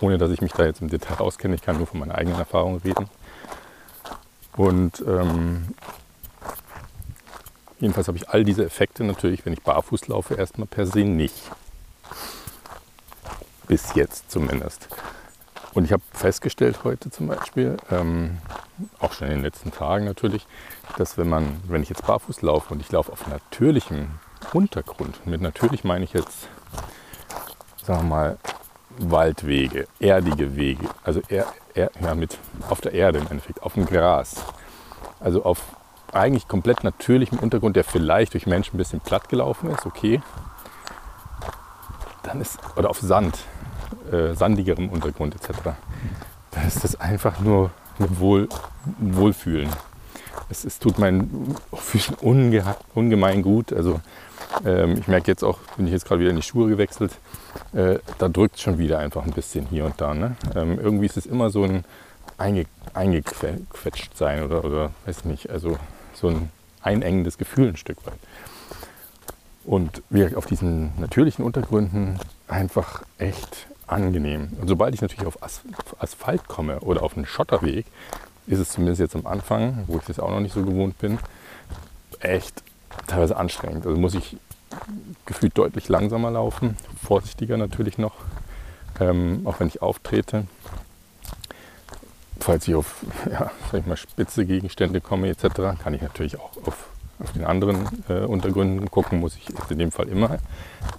ohne 0.00 0.18
dass 0.18 0.32
ich 0.32 0.40
mich 0.40 0.52
da 0.52 0.64
jetzt 0.64 0.82
im 0.82 0.88
Detail 0.88 1.20
auskenne. 1.20 1.54
Ich 1.54 1.62
kann 1.62 1.76
nur 1.76 1.86
von 1.86 2.00
meiner 2.00 2.16
eigenen 2.16 2.40
Erfahrung 2.40 2.78
reden. 2.78 3.08
Und 4.56 5.04
ähm, 5.06 5.68
Jedenfalls 7.78 8.08
habe 8.08 8.16
ich 8.16 8.28
all 8.30 8.44
diese 8.44 8.64
Effekte 8.64 9.04
natürlich, 9.04 9.44
wenn 9.44 9.52
ich 9.52 9.62
barfuß 9.62 10.08
laufe, 10.08 10.34
erstmal 10.34 10.66
per 10.66 10.86
se 10.86 11.00
nicht. 11.00 11.50
Bis 13.68 13.94
jetzt 13.94 14.30
zumindest. 14.30 14.88
Und 15.74 15.84
ich 15.84 15.92
habe 15.92 16.02
festgestellt 16.12 16.84
heute 16.84 17.10
zum 17.10 17.26
Beispiel, 17.26 17.76
ähm, 17.90 18.38
auch 18.98 19.12
schon 19.12 19.28
in 19.28 19.34
den 19.34 19.42
letzten 19.42 19.72
Tagen 19.72 20.06
natürlich, 20.06 20.46
dass 20.96 21.18
wenn 21.18 21.28
man, 21.28 21.60
wenn 21.66 21.82
ich 21.82 21.90
jetzt 21.90 22.06
barfuß 22.06 22.40
laufe 22.40 22.72
und 22.72 22.80
ich 22.80 22.90
laufe 22.90 23.12
auf 23.12 23.26
natürlichem 23.26 24.08
Untergrund, 24.54 25.26
mit 25.26 25.42
natürlich 25.42 25.84
meine 25.84 26.04
ich 26.04 26.14
jetzt, 26.14 26.48
sagen 27.82 28.04
wir 28.04 28.08
mal, 28.08 28.38
Waldwege, 28.98 29.86
erdige 30.00 30.56
Wege, 30.56 30.88
also 31.04 31.20
er, 31.28 31.52
er, 31.74 31.90
ja, 32.00 32.14
mit 32.14 32.38
auf 32.70 32.80
der 32.80 32.92
Erde 32.92 33.18
im 33.18 33.26
Endeffekt, 33.26 33.62
auf 33.62 33.74
dem 33.74 33.84
Gras, 33.84 34.36
also 35.20 35.44
auf 35.44 35.60
eigentlich 36.12 36.48
komplett 36.48 36.84
natürlichem 36.84 37.38
Untergrund, 37.38 37.76
der 37.76 37.84
vielleicht 37.84 38.34
durch 38.34 38.46
Menschen 38.46 38.74
ein 38.74 38.78
bisschen 38.78 39.00
platt 39.00 39.28
gelaufen 39.28 39.70
ist, 39.70 39.86
okay. 39.86 40.20
Dann 42.22 42.40
ist, 42.40 42.58
oder 42.76 42.90
auf 42.90 43.00
Sand, 43.00 43.38
äh, 44.10 44.34
sandigerem 44.34 44.88
Untergrund 44.88 45.34
etc. 45.34 45.58
Dann 46.50 46.66
ist 46.66 46.84
das 46.84 47.00
einfach 47.00 47.40
nur 47.40 47.70
ein 47.98 48.18
Wohl, 48.18 48.48
Wohlfühlen. 48.98 49.68
Es, 50.48 50.64
es 50.64 50.78
tut 50.78 50.98
meinen 50.98 51.56
Füßen 51.72 52.16
unge, 52.16 52.62
ungemein 52.94 53.42
gut. 53.42 53.72
Also 53.72 54.00
ähm, 54.64 54.96
ich 54.98 55.08
merke 55.08 55.30
jetzt 55.30 55.42
auch, 55.42 55.58
bin 55.76 55.86
ich 55.86 55.92
jetzt 55.92 56.06
gerade 56.06 56.20
wieder 56.20 56.30
in 56.30 56.36
die 56.36 56.42
Schuhe 56.42 56.68
gewechselt, 56.68 57.12
äh, 57.72 57.98
da 58.18 58.28
drückt 58.28 58.56
es 58.56 58.62
schon 58.62 58.78
wieder 58.78 58.98
einfach 58.98 59.24
ein 59.24 59.32
bisschen 59.32 59.66
hier 59.66 59.84
und 59.84 60.00
da. 60.00 60.14
Ne? 60.14 60.36
Ähm, 60.54 60.78
irgendwie 60.78 61.06
ist 61.06 61.16
es 61.16 61.26
immer 61.26 61.50
so 61.50 61.64
ein 61.64 61.84
einge, 62.38 62.66
eingequetscht 62.94 64.16
sein 64.16 64.42
oder, 64.42 64.64
oder 64.64 64.90
weiß 65.04 65.24
nicht, 65.24 65.50
also 65.50 65.78
so 66.16 66.28
ein 66.28 66.50
einengendes 66.82 67.38
Gefühl 67.38 67.68
ein 67.68 67.76
Stück 67.76 68.04
weit. 68.06 68.18
Und 69.64 70.02
wie 70.10 70.34
auf 70.36 70.46
diesen 70.46 70.92
natürlichen 70.98 71.44
Untergründen 71.44 72.18
einfach 72.46 73.02
echt 73.18 73.66
angenehm. 73.86 74.50
Und 74.60 74.68
sobald 74.68 74.94
ich 74.94 75.02
natürlich 75.02 75.26
auf 75.26 75.38
Asphalt 75.98 76.46
komme 76.46 76.80
oder 76.80 77.02
auf 77.02 77.16
einen 77.16 77.26
Schotterweg, 77.26 77.86
ist 78.46 78.60
es 78.60 78.70
zumindest 78.70 79.00
jetzt 79.00 79.16
am 79.16 79.26
Anfang, 79.26 79.84
wo 79.88 79.98
ich 79.98 80.04
das 80.04 80.20
auch 80.20 80.30
noch 80.30 80.40
nicht 80.40 80.54
so 80.54 80.62
gewohnt 80.62 80.98
bin, 80.98 81.18
echt 82.20 82.62
teilweise 83.06 83.36
anstrengend. 83.36 83.86
Also 83.86 83.98
muss 83.98 84.14
ich 84.14 84.36
gefühlt 85.26 85.56
deutlich 85.58 85.88
langsamer 85.88 86.30
laufen, 86.30 86.76
vorsichtiger 87.02 87.56
natürlich 87.56 87.98
noch, 87.98 88.14
ähm, 89.00 89.42
auch 89.44 89.60
wenn 89.60 89.68
ich 89.68 89.82
auftrete 89.82 90.46
falls 92.46 92.68
ich 92.68 92.74
auf 92.76 93.04
ja, 93.30 93.50
ich 93.72 93.86
mal, 93.86 93.96
spitze 93.96 94.46
Gegenstände 94.46 95.00
komme 95.00 95.28
etc., 95.28 95.78
kann 95.82 95.94
ich 95.94 96.02
natürlich 96.02 96.38
auch 96.38 96.50
auf, 96.64 96.86
auf 97.18 97.32
den 97.32 97.44
anderen 97.44 97.88
äh, 98.08 98.20
Untergründen 98.20 98.90
gucken, 98.90 99.20
muss 99.20 99.36
ich 99.36 99.48
in 99.70 99.78
dem 99.78 99.90
Fall 99.90 100.08
immer, 100.08 100.38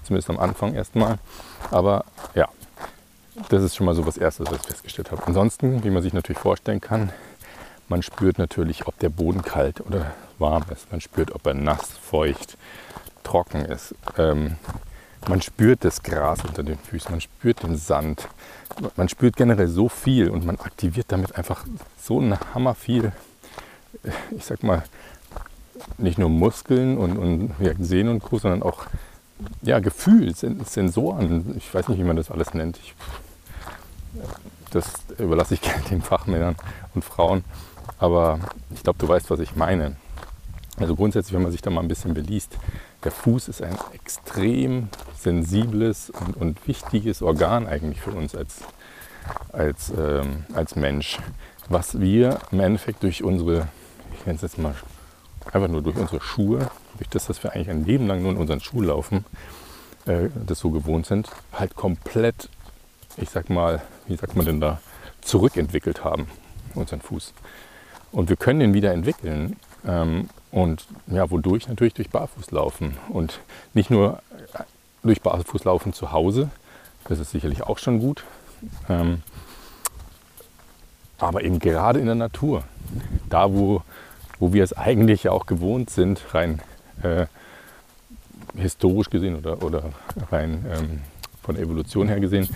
zumindest 0.03 0.29
am 0.29 0.39
Anfang 0.39 0.75
erstmal. 0.75 1.17
Aber 1.71 2.03
ja, 2.35 2.49
das 3.49 3.63
ist 3.63 3.75
schon 3.75 3.85
mal 3.85 3.95
so 3.95 4.05
was 4.05 4.17
Erstes, 4.17 4.47
was 4.51 4.59
ich 4.59 4.67
festgestellt 4.67 5.11
habe. 5.11 5.25
Ansonsten, 5.25 5.83
wie 5.83 5.89
man 5.89 6.03
sich 6.03 6.13
natürlich 6.13 6.39
vorstellen 6.39 6.81
kann, 6.81 7.11
man 7.87 8.03
spürt 8.03 8.37
natürlich, 8.37 8.85
ob 8.87 8.99
der 8.99 9.09
Boden 9.09 9.41
kalt 9.41 9.79
oder 9.79 10.11
warm 10.39 10.65
ist. 10.71 10.91
Man 10.91 10.99
spürt, 10.99 11.31
ob 11.31 11.47
er 11.47 11.53
nass, 11.53 11.91
feucht, 11.91 12.57
trocken 13.23 13.63
ist. 13.63 13.95
Ähm, 14.17 14.57
man 15.27 15.41
spürt 15.41 15.83
das 15.83 16.03
Gras 16.03 16.43
unter 16.45 16.63
den 16.63 16.77
Füßen, 16.77 17.11
man 17.11 17.21
spürt 17.21 17.63
den 17.63 17.77
Sand, 17.77 18.27
man 18.95 19.09
spürt 19.09 19.35
generell 19.35 19.67
so 19.67 19.89
viel 19.89 20.29
und 20.29 20.45
man 20.45 20.57
aktiviert 20.57 21.07
damit 21.09 21.35
einfach 21.35 21.65
so 22.01 22.19
ein 22.19 22.37
Hammer 22.53 22.75
viel 22.75 23.11
ich 24.35 24.45
sag 24.45 24.63
mal, 24.63 24.83
nicht 25.97 26.17
nur 26.17 26.29
Muskeln 26.29 26.97
und, 26.97 27.17
und 27.17 27.51
ja, 27.59 27.73
Sehnen 27.79 28.09
und 28.09 28.23
Co., 28.23 28.39
sondern 28.39 28.63
auch 28.63 28.85
ja, 29.61 29.79
Gefühl, 29.79 30.33
Sensoren. 30.35 31.55
Ich 31.57 31.71
weiß 31.71 31.89
nicht, 31.89 31.99
wie 31.99 32.03
man 32.03 32.15
das 32.15 32.31
alles 32.31 32.53
nennt. 32.53 32.77
Ich, 32.77 32.95
das 34.71 34.93
überlasse 35.19 35.53
ich 35.53 35.61
gerne 35.61 35.83
den 35.89 36.01
Fachmännern 36.01 36.55
und 36.95 37.05
Frauen. 37.05 37.43
Aber 37.99 38.39
ich 38.73 38.83
glaube, 38.83 38.99
du 38.99 39.07
weißt, 39.07 39.29
was 39.29 39.39
ich 39.39 39.55
meine. 39.55 39.95
Also 40.77 40.95
grundsätzlich, 40.95 41.33
wenn 41.33 41.43
man 41.43 41.51
sich 41.51 41.61
da 41.61 41.69
mal 41.69 41.81
ein 41.81 41.87
bisschen 41.87 42.13
beliest, 42.13 42.57
der 43.03 43.11
Fuß 43.11 43.47
ist 43.47 43.61
ein 43.61 43.77
extrem 43.93 44.89
sensibles 45.17 46.09
und, 46.09 46.37
und 46.37 46.67
wichtiges 46.67 47.21
Organ 47.21 47.67
eigentlich 47.67 48.01
für 48.01 48.11
uns 48.11 48.35
als, 48.35 48.59
als, 49.51 49.91
ähm, 49.97 50.45
als 50.53 50.75
Mensch, 50.75 51.19
was 51.69 51.99
wir 51.99 52.39
im 52.51 52.59
Endeffekt 52.59 53.03
durch 53.03 53.23
unsere, 53.23 53.67
ich 54.13 54.25
nenne 54.25 54.37
es 54.37 54.41
jetzt 54.41 54.57
mal 54.57 54.75
einfach 55.53 55.67
nur 55.67 55.81
durch 55.81 55.95
unsere 55.95 56.21
Schuhe, 56.21 56.69
durch 56.97 57.09
das, 57.09 57.27
dass 57.27 57.43
wir 57.43 57.53
eigentlich 57.53 57.69
ein 57.69 57.85
Leben 57.85 58.07
lang 58.07 58.21
nur 58.21 58.31
in 58.31 58.37
unseren 58.37 58.59
Schuhen 58.59 58.85
laufen, 58.85 59.25
äh, 60.05 60.29
das 60.45 60.59
so 60.59 60.71
gewohnt 60.71 61.05
sind, 61.05 61.29
halt 61.53 61.75
komplett, 61.75 62.49
ich 63.17 63.29
sag 63.29 63.49
mal, 63.49 63.81
wie 64.07 64.15
sagt 64.15 64.35
man 64.35 64.45
denn 64.45 64.59
da, 64.59 64.81
zurückentwickelt 65.21 66.03
haben, 66.03 66.27
unseren 66.73 67.01
Fuß. 67.01 67.33
Und 68.11 68.29
wir 68.29 68.37
können 68.37 68.59
den 68.59 68.73
wieder 68.73 68.93
entwickeln. 68.93 69.57
Ähm, 69.85 70.29
und 70.51 70.85
ja, 71.07 71.29
wodurch? 71.29 71.67
Natürlich 71.67 71.93
durch 71.93 72.09
Barfußlaufen. 72.09 72.97
Und 73.09 73.39
nicht 73.73 73.89
nur 73.89 74.21
durch 75.03 75.21
Barfußlaufen 75.21 75.93
zu 75.93 76.11
Hause, 76.11 76.49
das 77.05 77.19
ist 77.19 77.31
sicherlich 77.31 77.63
auch 77.63 77.77
schon 77.77 77.99
gut, 77.99 78.23
ähm, 78.89 79.21
aber 81.17 81.43
eben 81.43 81.59
gerade 81.59 81.99
in 81.99 82.05
der 82.05 82.15
Natur. 82.15 82.63
Da, 83.29 83.51
wo, 83.53 83.81
wo 84.39 84.53
wir 84.53 84.63
es 84.63 84.73
eigentlich 84.73 85.29
auch 85.29 85.45
gewohnt 85.45 85.89
sind, 85.89 86.21
rein 86.33 86.61
äh, 87.03 87.25
historisch 88.55 89.09
gesehen 89.09 89.35
oder, 89.35 89.61
oder 89.63 89.83
rein 90.31 90.65
ähm, 90.69 91.01
von 91.43 91.55
der 91.55 91.63
Evolution 91.63 92.07
her 92.07 92.19
gesehen, 92.19 92.47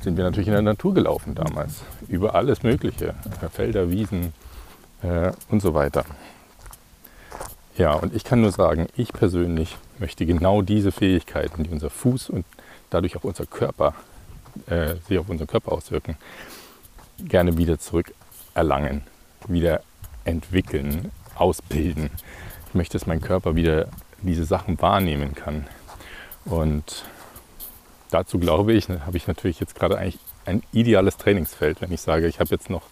sind 0.00 0.16
wir 0.16 0.24
natürlich 0.24 0.48
in 0.48 0.54
der 0.54 0.62
Natur 0.62 0.94
gelaufen 0.94 1.34
damals. 1.34 1.82
Über 2.08 2.34
alles 2.34 2.62
Mögliche. 2.62 3.14
Felder, 3.52 3.90
Wiesen 3.90 4.32
äh, 5.02 5.32
und 5.50 5.60
so 5.60 5.74
weiter. 5.74 6.04
Ja, 7.76 7.92
und 7.94 8.14
ich 8.14 8.24
kann 8.24 8.40
nur 8.40 8.52
sagen, 8.52 8.86
ich 8.96 9.12
persönlich 9.12 9.76
möchte 9.98 10.24
genau 10.24 10.62
diese 10.62 10.92
Fähigkeiten, 10.92 11.64
die 11.64 11.70
unser 11.70 11.90
Fuß 11.90 12.30
und 12.30 12.46
dadurch 12.90 13.16
auch 13.16 13.24
unser 13.24 13.46
Körper, 13.46 13.94
äh, 14.66 14.94
sich 15.06 15.18
auf 15.18 15.28
unseren 15.28 15.46
Körper 15.46 15.72
auswirken, 15.72 16.16
gerne 17.18 17.58
wieder 17.58 17.78
zurück 17.78 18.14
erlangen, 18.54 19.02
wieder 19.46 19.82
entwickeln, 20.24 21.12
ausbilden. 21.34 22.10
Ich 22.68 22.74
möchte, 22.74 22.98
dass 22.98 23.06
mein 23.06 23.20
Körper 23.20 23.56
wieder 23.56 23.88
diese 24.22 24.44
Sachen 24.44 24.80
wahrnehmen 24.80 25.34
kann. 25.34 25.66
Und 26.46 27.04
dazu 28.10 28.38
glaube 28.38 28.72
ich, 28.72 28.88
habe 28.88 29.16
ich 29.16 29.26
natürlich 29.26 29.60
jetzt 29.60 29.74
gerade 29.74 29.98
eigentlich 29.98 30.18
ein 30.46 30.62
ideales 30.72 31.16
Trainingsfeld, 31.16 31.80
wenn 31.80 31.92
ich 31.92 32.00
sage, 32.00 32.26
ich 32.26 32.40
habe 32.40 32.50
jetzt 32.50 32.70
noch 32.70 32.82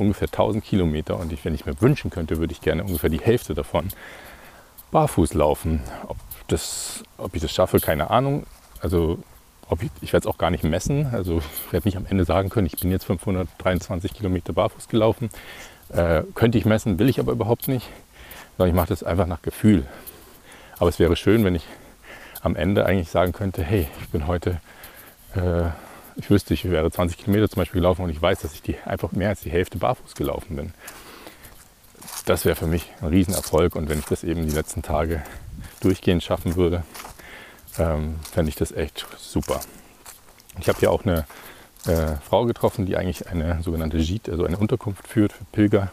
ungefähr 0.00 0.28
1000 0.28 0.64
Kilometer 0.64 1.18
und 1.18 1.32
ich, 1.32 1.44
wenn 1.44 1.54
ich 1.54 1.66
mir 1.66 1.80
wünschen 1.80 2.10
könnte, 2.10 2.38
würde 2.38 2.52
ich 2.52 2.60
gerne 2.60 2.82
ungefähr 2.82 3.10
die 3.10 3.20
Hälfte 3.20 3.54
davon 3.54 3.88
barfuß 4.90 5.34
laufen. 5.34 5.80
Ob, 6.08 6.16
das, 6.48 7.04
ob 7.18 7.34
ich 7.34 7.42
das 7.42 7.52
schaffe, 7.52 7.78
keine 7.78 8.10
Ahnung. 8.10 8.44
Also 8.80 9.18
ob 9.68 9.82
ich, 9.82 9.90
ich 10.00 10.12
werde 10.12 10.26
es 10.26 10.34
auch 10.34 10.38
gar 10.38 10.50
nicht 10.50 10.64
messen. 10.64 11.06
Also 11.12 11.38
ich 11.38 11.72
werde 11.72 11.86
nicht 11.86 11.96
am 11.96 12.06
Ende 12.06 12.24
sagen 12.24 12.48
können, 12.48 12.66
ich 12.66 12.80
bin 12.80 12.90
jetzt 12.90 13.04
523 13.04 14.14
Kilometer 14.14 14.52
barfuß 14.52 14.88
gelaufen. 14.88 15.30
Äh, 15.90 16.22
könnte 16.34 16.58
ich 16.58 16.64
messen, 16.64 16.98
will 16.98 17.08
ich 17.08 17.20
aber 17.20 17.32
überhaupt 17.32 17.68
nicht. 17.68 17.88
Sondern 18.56 18.74
ich 18.74 18.76
mache 18.76 18.88
das 18.88 19.02
einfach 19.02 19.26
nach 19.26 19.42
Gefühl. 19.42 19.86
Aber 20.78 20.88
es 20.88 20.98
wäre 20.98 21.14
schön, 21.14 21.44
wenn 21.44 21.54
ich 21.54 21.66
am 22.42 22.56
Ende 22.56 22.86
eigentlich 22.86 23.10
sagen 23.10 23.32
könnte, 23.32 23.62
hey, 23.62 23.86
ich 24.00 24.08
bin 24.08 24.26
heute, 24.26 24.60
äh, 25.34 25.70
ich 26.16 26.30
wüsste, 26.30 26.54
ich 26.54 26.64
wäre 26.70 26.90
20 26.90 27.18
Kilometer 27.18 27.48
zum 27.48 27.60
Beispiel 27.60 27.80
gelaufen 27.80 28.02
und 28.02 28.10
ich 28.10 28.20
weiß, 28.20 28.40
dass 28.40 28.54
ich 28.54 28.62
die 28.62 28.76
einfach 28.84 29.12
mehr 29.12 29.30
als 29.30 29.40
die 29.40 29.50
Hälfte 29.50 29.78
barfuß 29.78 30.14
gelaufen 30.14 30.56
bin. 30.56 30.72
Das 32.26 32.44
wäre 32.44 32.56
für 32.56 32.66
mich 32.66 32.90
ein 33.00 33.08
Riesenerfolg 33.08 33.76
und 33.76 33.88
wenn 33.88 33.98
ich 33.98 34.04
das 34.06 34.24
eben 34.24 34.46
die 34.46 34.54
letzten 34.54 34.82
Tage 34.82 35.22
durchgehend 35.80 36.22
schaffen 36.22 36.56
würde, 36.56 36.84
ähm, 37.78 38.16
fände 38.32 38.48
ich 38.48 38.56
das 38.56 38.72
echt 38.72 39.06
super. 39.18 39.60
Ich 40.58 40.68
habe 40.68 40.78
hier 40.78 40.90
auch 40.90 41.04
eine 41.04 41.26
äh, 41.86 42.16
Frau 42.28 42.44
getroffen, 42.44 42.86
die 42.86 42.96
eigentlich 42.96 43.28
eine 43.28 43.62
sogenannte 43.62 43.98
Gite, 43.98 44.32
also 44.32 44.44
eine 44.44 44.58
Unterkunft 44.58 45.08
führt 45.08 45.32
für 45.32 45.44
Pilger. 45.52 45.90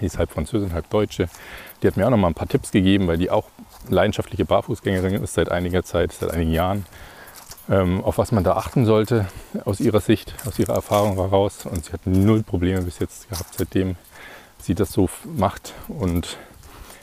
Die 0.00 0.06
ist 0.06 0.18
halb 0.18 0.30
Französin, 0.30 0.72
halb 0.72 0.90
Deutsche. 0.90 1.28
Die 1.82 1.86
hat 1.86 1.96
mir 1.96 2.06
auch 2.06 2.10
noch 2.10 2.16
mal 2.16 2.28
ein 2.28 2.34
paar 2.34 2.48
Tipps 2.48 2.72
gegeben, 2.72 3.06
weil 3.06 3.18
die 3.18 3.30
auch 3.30 3.48
leidenschaftliche 3.88 4.44
Barfußgängerin 4.44 5.22
ist 5.22 5.34
seit 5.34 5.50
einiger 5.50 5.84
Zeit, 5.84 6.12
seit 6.12 6.30
einigen 6.30 6.52
Jahren. 6.52 6.86
Ähm, 7.72 8.04
auf 8.04 8.18
was 8.18 8.32
man 8.32 8.44
da 8.44 8.52
achten 8.52 8.84
sollte 8.84 9.26
aus 9.64 9.80
ihrer 9.80 10.00
Sicht, 10.00 10.34
aus 10.46 10.58
ihrer 10.58 10.74
Erfahrung 10.74 11.14
heraus. 11.14 11.64
Und 11.64 11.86
sie 11.86 11.92
hat 11.92 12.06
null 12.06 12.42
Probleme 12.42 12.82
bis 12.82 12.98
jetzt 12.98 13.30
gehabt, 13.30 13.54
seitdem 13.56 13.96
sie 14.60 14.74
das 14.74 14.92
so 14.92 15.08
macht. 15.24 15.72
Und 15.88 16.36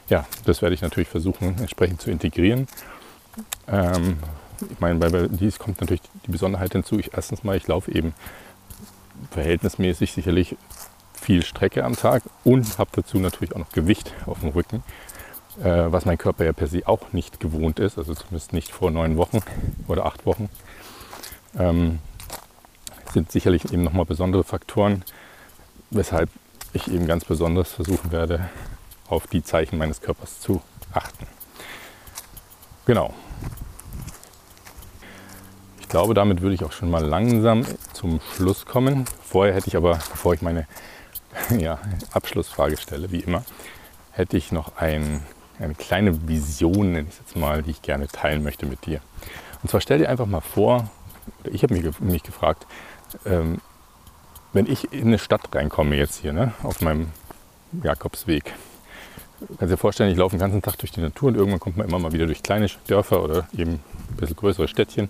ja, 0.10 0.28
das 0.46 0.62
werde 0.62 0.76
ich 0.76 0.82
natürlich 0.82 1.10
versuchen, 1.10 1.58
entsprechend 1.58 2.02
zu 2.02 2.12
integrieren. 2.12 2.68
Ähm, 3.68 4.20
ich 4.70 4.80
meine, 4.80 5.00
bei, 5.00 5.28
dies 5.28 5.58
kommt 5.58 5.82
natürlich 5.82 6.04
die 6.28 6.32
Besonderheit 6.32 6.74
hinzu. 6.74 7.00
Ich, 7.00 7.14
erstens 7.16 7.44
mal, 7.44 7.58
ich 7.58 7.68
laufe 7.68 7.92
eben 7.92 8.14
verhältnismäßig 9.32 10.14
sicherlich 10.14 10.56
viel 11.20 11.44
Strecke 11.44 11.84
am 11.84 11.96
Tag 11.96 12.22
und 12.44 12.78
habe 12.78 12.92
dazu 12.94 13.18
natürlich 13.18 13.56
auch 13.56 13.60
noch 13.60 13.72
Gewicht 13.72 14.14
auf 14.28 14.42
dem 14.42 14.50
Rücken, 14.50 14.84
äh, 15.58 15.91
was 15.91 16.06
mein 16.06 16.18
Körper 16.18 16.46
ja 16.46 16.53
per 16.53 16.68
se 16.68 16.88
auch 16.88 17.12
nicht 17.13 17.39
gewohnt 17.39 17.79
ist, 17.79 17.98
also 17.98 18.13
zumindest 18.13 18.53
nicht 18.53 18.72
vor 18.72 18.91
neun 18.91 19.18
Wochen 19.18 19.39
oder 19.88 20.06
acht 20.06 20.25
Wochen. 20.25 20.50
Ähm, 21.58 22.00
sind 23.13 23.32
sicherlich 23.32 23.72
eben 23.74 23.84
nochmal 23.84 24.06
besondere 24.06 24.44
Faktoren, 24.44 25.03
weshalb 25.89 26.29
ich 26.74 26.88
eben 26.91 27.08
ganz 27.08 27.25
besonders 27.25 27.72
versuchen 27.72 28.12
werde, 28.12 28.50
auf 29.08 29.27
die 29.27 29.44
Zeichen 29.44 29.77
meines 29.77 30.01
Körpers 30.01 30.39
zu 30.39 30.62
achten. 30.94 31.25
Genau. 32.86 33.13
Ich 35.79 35.89
glaube, 35.89 36.13
damit 36.13 36.41
würde 36.41 36.53
ich 36.53 36.63
auch 36.63 36.72
schon 36.72 36.91
mal 36.91 37.03
langsam 37.03 37.65
zum 37.94 38.20
Schluss 38.36 38.65
kommen. 38.65 39.06
Vorher 39.24 39.56
hätte 39.56 39.68
ich 39.68 39.75
aber, 39.75 39.94
bevor 39.94 40.36
ich 40.36 40.41
meine 40.41 40.68
ja, 41.58 41.79
Abschlussfrage 42.12 42.77
stelle, 42.77 43.12
wie 43.12 43.22
immer, 43.22 43.44
hätte 44.12 44.38
ich 44.38 44.51
noch 44.51 44.77
ein, 44.77 45.24
eine 45.60 45.75
kleine 45.75 46.28
Vision, 46.28 46.94
nenne 46.94 47.08
ich 47.10 47.18
jetzt 47.20 47.36
mal, 47.36 47.63
die 47.63 47.72
ich 47.72 47.82
gerne 47.82 48.08
teilen 48.08 48.44
möchte 48.44 48.66
mit 48.66 48.86
dir. 48.86 49.01
Und 49.62 49.70
zwar 49.70 49.82
stell 49.82 50.00
dir 50.00 50.10
einfach 50.10 50.25
mal 50.25 50.42
vor, 50.42 50.89
ich 51.44 51.63
habe 51.63 51.74
mich, 51.74 52.00
mich 52.00 52.24
gefragt, 52.24 52.66
ähm, 53.25 53.60
wenn 54.54 54.66
ich 54.66 54.92
in 54.94 55.08
eine 55.08 55.20
Stadt 55.20 55.54
reinkomme 55.54 55.96
jetzt 55.96 56.22
hier, 56.22 56.34
ne, 56.34 56.54
auf 56.63 56.82
meinem 56.82 57.10
Jakobsweg, 57.84 58.54
kannst 59.58 59.74
dir 59.74 59.78
vorstellen, 59.78 60.12
ich 60.12 60.18
laufe 60.18 60.36
den 60.36 60.39
ganzen 60.39 60.62
Tag 60.62 60.78
durch 60.78 60.92
die 60.92 61.01
Natur 61.01 61.30
und 61.30 61.36
irgendwann 61.36 61.60
kommt 61.60 61.78
man 61.78 61.88
immer 61.88 62.00
mal 62.00 62.12
wieder 62.12 62.25
durch 62.25 62.44
kleine 62.44 62.68
Dörfer 62.88 63.24
oder 63.24 63.48
eben 63.56 63.74
ein 63.74 64.16
bisschen 64.18 64.36
größere 64.36 64.68
Städtchen. 64.68 65.10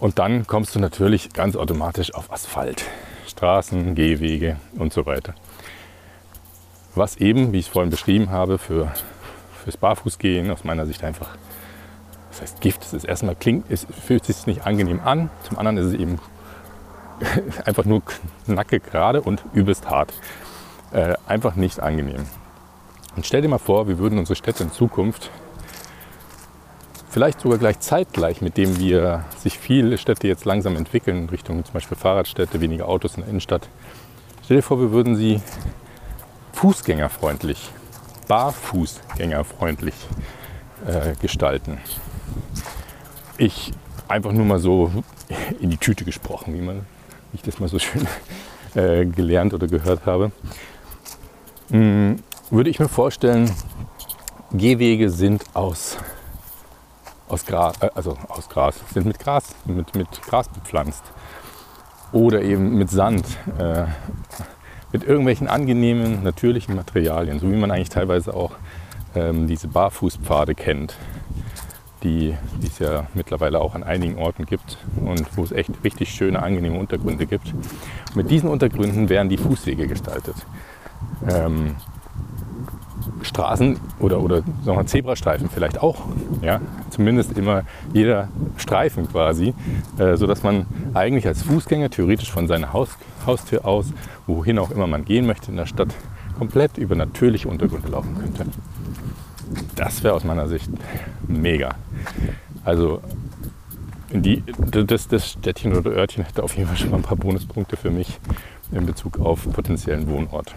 Und 0.00 0.18
dann 0.18 0.46
kommst 0.46 0.74
du 0.74 0.78
natürlich 0.78 1.32
ganz 1.32 1.56
automatisch 1.56 2.14
auf 2.14 2.32
Asphalt, 2.32 2.84
Straßen, 3.26 3.94
Gehwege 3.94 4.56
und 4.76 4.92
so 4.92 5.06
weiter. 5.06 5.34
Was 6.94 7.16
eben, 7.16 7.52
wie 7.52 7.58
ich 7.58 7.66
es 7.66 7.72
vorhin 7.72 7.90
beschrieben 7.90 8.30
habe, 8.30 8.58
für, 8.58 8.92
fürs 9.62 9.76
Barfußgehen 9.76 10.50
aus 10.50 10.64
meiner 10.64 10.86
Sicht 10.86 11.04
einfach, 11.04 11.36
das 12.30 12.42
heißt 12.42 12.60
Gift, 12.60 12.82
es 12.82 12.92
ist 12.92 13.04
erstmal 13.04 13.36
klingt, 13.36 13.70
es 13.70 13.86
fühlt 14.06 14.24
sich 14.24 14.46
nicht 14.46 14.66
angenehm 14.66 15.00
an, 15.04 15.30
zum 15.42 15.58
anderen 15.58 15.78
ist 15.78 15.86
es 15.86 15.94
eben 15.94 16.18
einfach 17.64 17.84
nur 17.84 18.02
knacke 18.46 18.80
gerade 18.80 19.20
und 19.20 19.42
übelst 19.52 19.88
hart. 19.88 20.12
Äh, 20.92 21.14
einfach 21.26 21.54
nicht 21.54 21.80
angenehm. 21.80 22.24
Und 23.16 23.26
stell 23.26 23.42
dir 23.42 23.48
mal 23.48 23.58
vor, 23.58 23.88
wir 23.88 23.98
würden 23.98 24.18
unsere 24.18 24.36
Städte 24.36 24.62
in 24.62 24.72
Zukunft 24.72 25.30
vielleicht 27.10 27.40
sogar 27.40 27.58
gleich 27.58 27.80
zeitgleich, 27.80 28.40
mit 28.40 28.56
dem 28.56 28.78
wir 28.78 29.24
sich 29.36 29.58
viele 29.58 29.98
Städte 29.98 30.28
jetzt 30.28 30.44
langsam 30.44 30.76
entwickeln, 30.76 31.28
Richtung 31.28 31.64
zum 31.64 31.74
Beispiel 31.74 31.96
Fahrradstädte, 31.96 32.60
weniger 32.60 32.88
Autos 32.88 33.14
in 33.16 33.22
der 33.22 33.30
Innenstadt. 33.30 33.68
Stell 34.44 34.58
dir 34.58 34.62
vor, 34.62 34.80
wir 34.80 34.92
würden 34.92 35.16
sie 35.16 35.40
fußgängerfreundlich, 36.52 37.70
barfußgängerfreundlich 38.28 39.94
äh, 40.86 41.14
gestalten. 41.20 41.78
Ich 43.36 43.72
einfach 44.08 44.32
nur 44.32 44.44
mal 44.44 44.58
so 44.58 44.90
in 45.60 45.70
die 45.70 45.76
Tüte 45.76 46.04
gesprochen, 46.04 46.54
wie 46.54 46.60
man 46.60 46.86
ich 47.32 47.42
das 47.42 47.58
mal 47.58 47.68
so 47.68 47.78
schön 47.78 48.06
äh, 48.74 49.04
gelernt 49.04 49.54
oder 49.54 49.66
gehört 49.66 50.06
habe, 50.06 50.32
mh, 51.68 51.78
mm, 51.78 52.22
würde 52.50 52.70
ich 52.70 52.78
mir 52.78 52.88
vorstellen, 52.88 53.50
Gehwege 54.52 55.10
sind 55.10 55.44
aus, 55.54 55.98
aus 57.28 57.44
Gras, 57.44 57.76
äh, 57.80 57.90
also 57.94 58.16
aus 58.28 58.48
Gras, 58.48 58.76
sind 58.92 59.06
mit 59.06 59.18
Gras, 59.18 59.54
mit, 59.66 59.94
mit 59.94 60.22
Gras 60.22 60.48
bepflanzt 60.48 61.04
oder 62.12 62.40
eben 62.40 62.76
mit 62.78 62.90
Sand. 62.90 63.26
Äh, 63.58 63.84
mit 64.92 65.04
irgendwelchen 65.04 65.48
angenehmen, 65.48 66.22
natürlichen 66.22 66.74
Materialien, 66.74 67.38
so 67.40 67.50
wie 67.50 67.56
man 67.56 67.70
eigentlich 67.70 67.90
teilweise 67.90 68.34
auch 68.34 68.52
ähm, 69.14 69.46
diese 69.46 69.68
Barfußpfade 69.68 70.54
kennt, 70.54 70.96
die, 72.02 72.34
es 72.62 72.78
ja 72.78 73.06
mittlerweile 73.14 73.60
auch 73.60 73.74
an 73.74 73.82
einigen 73.82 74.18
Orten 74.18 74.46
gibt 74.46 74.78
und 75.04 75.36
wo 75.36 75.42
es 75.42 75.52
echt 75.52 75.70
richtig 75.84 76.10
schöne, 76.10 76.42
angenehme 76.42 76.78
Untergründe 76.78 77.26
gibt. 77.26 77.52
Mit 78.14 78.30
diesen 78.30 78.48
Untergründen 78.48 79.08
werden 79.08 79.28
die 79.28 79.36
Fußwege 79.36 79.86
gestaltet. 79.88 80.36
Ähm, 81.28 81.76
Straßen 83.22 83.78
oder, 84.00 84.20
oder 84.20 84.42
sagen 84.64 84.78
wir 84.78 84.86
Zebrastreifen 84.86 85.48
vielleicht 85.50 85.80
auch. 85.80 86.02
Ja? 86.42 86.60
Zumindest 86.90 87.36
immer 87.36 87.62
jeder 87.92 88.28
Streifen 88.56 89.08
quasi, 89.08 89.54
äh, 89.98 90.16
sodass 90.16 90.42
man 90.42 90.66
eigentlich 90.94 91.26
als 91.26 91.42
Fußgänger 91.42 91.90
theoretisch 91.90 92.30
von 92.30 92.46
seiner 92.46 92.72
Haus, 92.72 92.90
Haustür 93.26 93.64
aus, 93.64 93.92
wohin 94.26 94.58
auch 94.58 94.70
immer 94.70 94.86
man 94.86 95.04
gehen 95.04 95.26
möchte 95.26 95.50
in 95.50 95.56
der 95.56 95.66
Stadt, 95.66 95.94
komplett 96.38 96.78
über 96.78 96.94
natürliche 96.94 97.48
Untergründe 97.48 97.88
laufen 97.88 98.16
könnte. 98.16 98.46
Das 99.74 100.02
wäre 100.02 100.14
aus 100.14 100.24
meiner 100.24 100.48
Sicht 100.48 100.70
mega. 101.26 101.74
Also 102.64 103.00
die, 104.12 104.42
das, 104.70 105.08
das 105.08 105.30
Städtchen 105.32 105.74
oder 105.76 105.90
Örtchen 105.90 106.24
hätte 106.24 106.42
auf 106.42 106.56
jeden 106.56 106.68
Fall 106.68 106.76
schon 106.76 106.90
mal 106.90 106.96
ein 106.98 107.02
paar 107.02 107.16
Bonuspunkte 107.16 107.76
für 107.76 107.90
mich 107.90 108.18
in 108.72 108.86
Bezug 108.86 109.18
auf 109.18 109.50
potenziellen 109.52 110.08
Wohnort. 110.08 110.54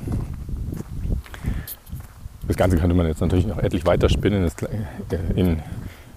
Das 2.51 2.57
Ganze 2.57 2.75
könnte 2.75 2.93
man 2.93 3.07
jetzt 3.07 3.21
natürlich 3.21 3.47
noch 3.47 3.59
etlich 3.59 3.85
weiter 3.85 4.09
spinnen, 4.09 4.51
in, 5.35 5.61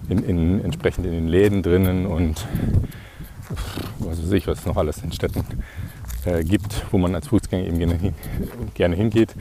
in, 0.09 0.23
in, 0.25 0.65
entsprechend 0.65 1.05
in 1.05 1.13
den 1.13 1.29
Läden 1.29 1.63
drinnen 1.63 2.05
und 2.05 2.45
was 3.99 4.21
weiß 4.21 4.33
ich, 4.33 4.45
was 4.45 4.59
es 4.59 4.65
noch 4.65 4.75
alles 4.75 5.01
in 5.01 5.13
Städten 5.13 5.45
äh, 6.25 6.43
gibt, 6.43 6.87
wo 6.91 6.97
man 6.97 7.15
als 7.15 7.29
Fußgänger 7.29 7.65
eben 7.65 7.79
gerne, 7.79 8.13
gerne 8.73 8.97
hingeht, 8.97 9.33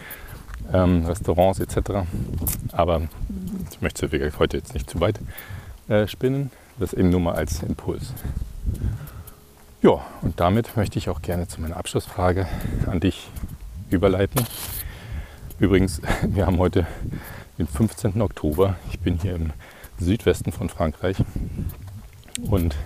ähm, 0.72 1.04
Restaurants 1.04 1.58
etc. 1.58 2.06
Aber 2.70 3.02
ich 3.72 3.80
möchte 3.80 4.08
heute 4.38 4.56
jetzt 4.56 4.72
nicht 4.72 4.88
zu 4.88 5.00
weit 5.00 5.18
äh, 5.88 6.06
spinnen, 6.06 6.52
das 6.78 6.92
eben 6.92 7.10
nur 7.10 7.18
mal 7.18 7.34
als 7.34 7.60
Impuls. 7.64 8.12
Ja, 9.82 10.00
und 10.22 10.38
damit 10.38 10.76
möchte 10.76 11.00
ich 11.00 11.08
auch 11.08 11.22
gerne 11.22 11.48
zu 11.48 11.60
meiner 11.60 11.76
Abschlussfrage 11.76 12.46
an 12.86 13.00
dich 13.00 13.26
überleiten. 13.90 14.46
Übrigens, 15.64 16.02
wir 16.22 16.44
haben 16.44 16.58
heute 16.58 16.86
den 17.56 17.66
15. 17.66 18.20
Oktober. 18.20 18.76
Ich 18.90 19.00
bin 19.00 19.18
hier 19.18 19.34
im 19.34 19.50
Südwesten 19.98 20.52
von 20.52 20.68
Frankreich 20.68 21.16
und 22.50 22.76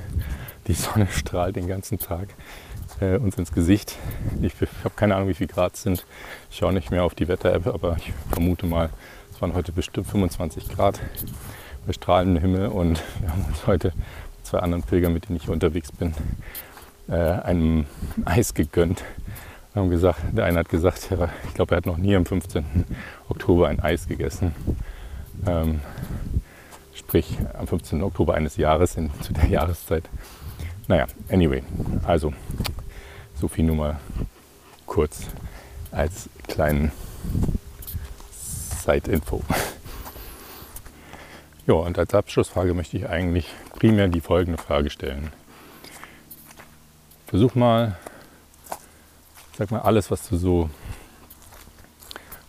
die 0.68 0.74
Sonne 0.74 1.08
strahlt 1.10 1.56
den 1.56 1.66
ganzen 1.66 1.98
Tag 1.98 2.28
äh, 3.00 3.16
uns 3.16 3.36
ins 3.36 3.50
Gesicht. 3.50 3.96
Ich, 4.42 4.52
ich 4.62 4.68
habe 4.84 4.94
keine 4.94 5.16
Ahnung, 5.16 5.28
wie 5.28 5.34
viel 5.34 5.48
Grad 5.48 5.74
es 5.74 5.82
sind. 5.82 6.06
Ich 6.52 6.58
schaue 6.58 6.72
nicht 6.72 6.92
mehr 6.92 7.02
auf 7.02 7.16
die 7.16 7.26
Wetter-App, 7.26 7.66
aber 7.66 7.96
ich 7.96 8.12
vermute 8.30 8.64
mal, 8.64 8.90
es 9.34 9.42
waren 9.42 9.54
heute 9.54 9.72
bestimmt 9.72 10.06
25 10.06 10.68
Grad 10.68 11.00
bei 11.84 11.92
strahlendem 11.92 12.40
Himmel 12.40 12.68
und 12.68 13.02
wir 13.20 13.32
haben 13.32 13.44
uns 13.46 13.66
heute 13.66 13.92
zwei 14.44 14.60
anderen 14.60 14.84
Pilgern, 14.84 15.12
mit 15.12 15.28
denen 15.28 15.40
ich 15.42 15.48
unterwegs 15.48 15.90
bin, 15.90 16.14
äh, 17.08 17.16
einem 17.16 17.86
Eis 18.24 18.54
gegönnt 18.54 19.02
haben 19.78 19.90
gesagt, 19.90 20.20
der 20.32 20.44
eine 20.44 20.58
hat 20.58 20.68
gesagt, 20.68 21.10
ich 21.46 21.54
glaube, 21.54 21.74
er 21.74 21.78
hat 21.78 21.86
noch 21.86 21.96
nie 21.96 22.14
am 22.14 22.26
15. 22.26 22.64
Oktober 23.28 23.68
ein 23.68 23.80
Eis 23.80 24.08
gegessen. 24.08 24.54
Ähm, 25.46 25.80
sprich, 26.94 27.38
am 27.58 27.66
15. 27.66 28.02
Oktober 28.02 28.34
eines 28.34 28.56
Jahres 28.56 28.96
in, 28.96 29.10
zu 29.22 29.32
der 29.32 29.46
Jahreszeit. 29.46 30.04
Naja, 30.86 31.06
anyway, 31.30 31.62
also 32.04 32.32
so 33.34 33.48
viel 33.48 33.64
nur 33.64 33.76
mal 33.76 34.00
kurz 34.86 35.26
als 35.92 36.28
kleinen 36.46 36.92
Side-Info. 38.84 39.42
Ja, 41.66 41.74
und 41.74 41.98
als 41.98 42.14
Abschlussfrage 42.14 42.72
möchte 42.72 42.96
ich 42.96 43.08
eigentlich 43.10 43.46
primär 43.74 44.08
die 44.08 44.22
folgende 44.22 44.56
Frage 44.56 44.88
stellen. 44.88 45.30
Versuch 47.26 47.54
mal 47.54 47.98
sag 49.58 49.72
mal, 49.72 49.80
alles, 49.80 50.12
was 50.12 50.28
du 50.28 50.36
so 50.36 50.70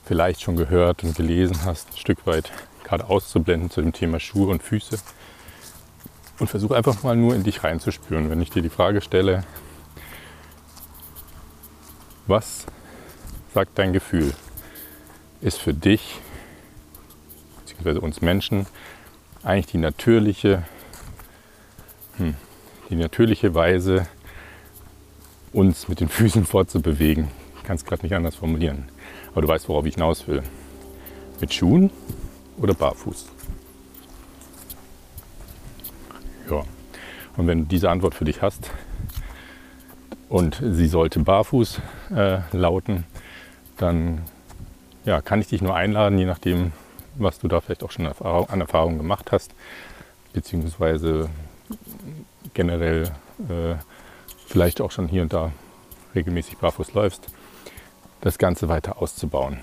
vielleicht 0.05 0.41
schon 0.41 0.55
gehört 0.55 1.03
und 1.03 1.15
gelesen 1.15 1.65
hast, 1.65 1.89
ein 1.89 1.97
Stück 1.97 2.27
weit 2.27 2.51
gerade 2.83 3.05
auszublenden 3.09 3.71
zu 3.71 3.81
dem 3.81 3.93
Thema 3.93 4.19
Schuhe 4.19 4.49
und 4.51 4.61
Füße. 4.61 4.99
Und 6.37 6.47
versuche 6.47 6.75
einfach 6.75 7.01
mal 7.01 7.15
nur 7.15 7.33
in 7.33 7.43
dich 7.43 7.63
reinzuspüren, 7.63 8.29
wenn 8.29 8.41
ich 8.41 8.51
dir 8.51 8.61
die 8.61 8.69
Frage 8.69 9.01
stelle, 9.01 9.43
was 12.27 12.67
sagt 13.55 13.79
dein 13.79 13.91
Gefühl? 13.91 14.33
Ist 15.41 15.57
für 15.57 15.73
dich, 15.73 16.19
beziehungsweise 17.59 18.01
uns 18.01 18.21
Menschen, 18.21 18.67
eigentlich 19.43 19.65
die 19.65 19.79
natürliche, 19.79 20.63
hm, 22.17 22.35
die 22.89 22.95
natürliche 22.95 23.55
Weise, 23.55 24.07
uns 25.53 25.87
mit 25.87 25.99
den 25.99 26.09
Füßen 26.09 26.45
fortzubewegen. 26.45 27.27
Ich 27.57 27.63
kann 27.63 27.75
es 27.75 27.85
gerade 27.85 28.03
nicht 28.03 28.13
anders 28.13 28.35
formulieren. 28.35 28.85
Aber 29.31 29.41
du 29.41 29.47
weißt, 29.47 29.69
worauf 29.69 29.85
ich 29.85 29.95
hinaus 29.95 30.27
will. 30.27 30.43
Mit 31.39 31.53
Schuhen 31.53 31.91
oder 32.57 32.73
barfuß? 32.73 33.27
Ja. 36.49 36.63
Und 37.37 37.47
wenn 37.47 37.59
du 37.59 37.65
diese 37.65 37.89
Antwort 37.89 38.15
für 38.15 38.25
dich 38.25 38.41
hast 38.41 38.71
und 40.27 40.61
sie 40.61 40.87
sollte 40.87 41.19
barfuß 41.19 41.79
äh, 42.13 42.39
lauten, 42.51 43.05
dann 43.77 44.23
ja, 45.05 45.21
kann 45.21 45.39
ich 45.39 45.47
dich 45.47 45.61
nur 45.61 45.75
einladen, 45.75 46.17
je 46.17 46.25
nachdem, 46.25 46.73
was 47.15 47.39
du 47.39 47.47
da 47.47 47.61
vielleicht 47.61 47.83
auch 47.83 47.91
schon 47.91 48.07
an 48.07 48.61
Erfahrung 48.61 48.97
gemacht 48.97 49.31
hast, 49.31 49.53
beziehungsweise 50.33 51.29
generell 52.53 53.11
äh, 53.47 53.75
vielleicht 54.49 54.81
auch 54.81 54.91
schon 54.91 55.07
hier 55.07 55.21
und 55.21 55.31
da 55.31 55.51
regelmäßig 56.15 56.57
barfuß 56.57 56.93
läufst, 56.93 57.27
das 58.21 58.37
Ganze 58.37 58.67
weiter 58.67 59.01
auszubauen. 59.01 59.59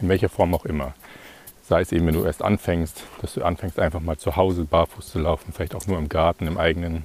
In 0.00 0.08
welcher 0.08 0.28
Form 0.28 0.54
auch 0.54 0.64
immer. 0.64 0.94
Sei 1.62 1.80
es 1.80 1.92
eben, 1.92 2.06
wenn 2.06 2.14
du 2.14 2.24
erst 2.24 2.42
anfängst, 2.42 3.02
dass 3.20 3.34
du 3.34 3.42
anfängst 3.42 3.78
einfach 3.78 4.00
mal 4.00 4.16
zu 4.16 4.36
Hause 4.36 4.64
barfuß 4.64 5.08
zu 5.08 5.18
laufen, 5.18 5.52
vielleicht 5.52 5.74
auch 5.74 5.86
nur 5.86 5.98
im 5.98 6.08
Garten, 6.08 6.46
im 6.46 6.58
eigenen 6.58 7.04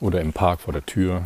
oder 0.00 0.20
im 0.20 0.32
Park 0.32 0.60
vor 0.60 0.72
der 0.72 0.84
Tür. 0.84 1.22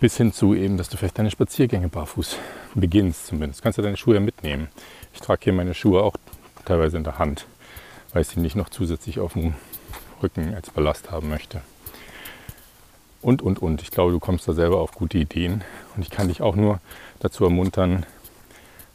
Bis 0.00 0.16
hin 0.16 0.32
zu 0.32 0.54
eben, 0.54 0.76
dass 0.76 0.88
du 0.88 0.96
vielleicht 0.96 1.18
deine 1.18 1.30
Spaziergänge 1.30 1.88
barfuß 1.88 2.36
beginnst 2.74 3.26
zumindest. 3.26 3.62
Kannst 3.62 3.78
du 3.78 3.82
deine 3.82 3.96
Schuhe 3.96 4.20
mitnehmen. 4.20 4.68
Ich 5.12 5.20
trage 5.20 5.40
hier 5.44 5.52
meine 5.52 5.74
Schuhe 5.74 6.02
auch 6.02 6.16
teilweise 6.64 6.96
in 6.96 7.04
der 7.04 7.18
Hand, 7.18 7.46
weil 8.12 8.22
ich 8.22 8.28
sie 8.28 8.40
nicht 8.40 8.56
noch 8.56 8.68
zusätzlich 8.68 9.18
auf 9.18 9.32
dem 9.34 9.54
Rücken 10.22 10.54
als 10.54 10.70
Ballast 10.70 11.10
haben 11.10 11.28
möchte 11.28 11.60
und, 13.28 13.42
und, 13.42 13.60
und. 13.60 13.82
Ich 13.82 13.90
glaube, 13.90 14.12
du 14.12 14.20
kommst 14.20 14.48
da 14.48 14.54
selber 14.54 14.80
auf 14.80 14.92
gute 14.92 15.18
Ideen. 15.18 15.62
Und 15.94 16.02
ich 16.02 16.08
kann 16.08 16.28
dich 16.28 16.40
auch 16.40 16.56
nur 16.56 16.80
dazu 17.20 17.44
ermuntern, 17.44 18.06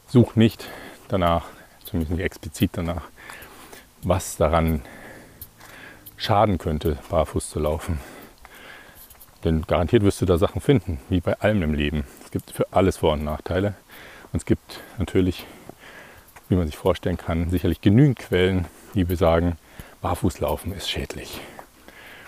such 0.08 0.36
nicht 0.36 0.68
danach, 1.08 1.46
zumindest 1.86 2.16
nicht 2.16 2.26
explizit 2.26 2.72
danach, 2.74 3.04
was 4.02 4.36
daran 4.38 4.82
schaden 6.18 6.58
könnte, 6.58 6.98
barfuß 7.12 7.48
zu 7.48 7.60
laufen. 7.60 8.00
Denn 9.44 9.62
garantiert 9.68 10.04
wirst 10.04 10.20
du 10.22 10.26
da 10.26 10.40
Sachen 10.40 10.62
finden, 10.62 11.00
wie 11.10 11.20
bei 11.20 11.40
allem 11.40 11.62
im 11.62 11.76
Leben. 11.76 12.04
Es 12.24 12.32
gibt 12.32 12.50
für 12.50 12.66
alles 12.72 12.98
Vor- 12.98 13.14
und 13.14 13.24
Nachteile. 13.24 13.76
Und 14.32 14.38
es 14.38 14.46
gibt 14.46 14.80
natürlich, 14.98 15.46
wie 16.50 16.56
man 16.56 16.66
sich 16.66 16.78
vorstellen 16.78 17.18
kann, 17.18 17.52
sicherlich 17.52 17.82
genügend 17.82 18.18
Quellen, 18.18 18.66
die 18.96 19.04
besagen, 19.04 19.58
Barfußlaufen 20.02 20.74
ist 20.74 20.90
schädlich. 20.90 21.40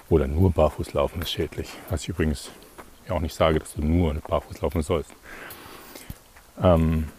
Oder 0.09 0.27
nur 0.27 0.51
barfuß 0.51 0.93
laufen 0.93 1.21
ist 1.21 1.31
schädlich. 1.31 1.69
Was 1.89 2.01
ich 2.03 2.09
übrigens 2.09 2.51
ja 3.07 3.15
auch 3.15 3.21
nicht 3.21 3.35
sage, 3.35 3.59
dass 3.59 3.73
du 3.73 3.81
nur 3.81 4.13
barfuß 4.13 4.61
laufen 4.61 4.81
sollst. 4.81 5.11
Ähm, 6.61 7.09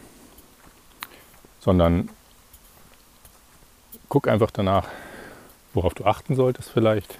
sondern 1.60 2.08
guck 4.08 4.28
einfach 4.28 4.50
danach, 4.50 4.88
worauf 5.74 5.94
du 5.94 6.04
achten 6.04 6.36
solltest 6.36 6.70
vielleicht. 6.70 7.18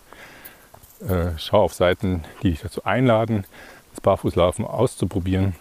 Äh, 1.01 1.33
schau 1.37 1.63
auf 1.63 1.75
Seiten, 1.75 2.25
die 2.43 2.51
dich 2.51 2.61
dazu 2.61 2.85
einladen, 2.85 3.45
das 3.91 4.01
Barfußlaufen 4.01 4.65
auszuprobieren, 4.65 5.57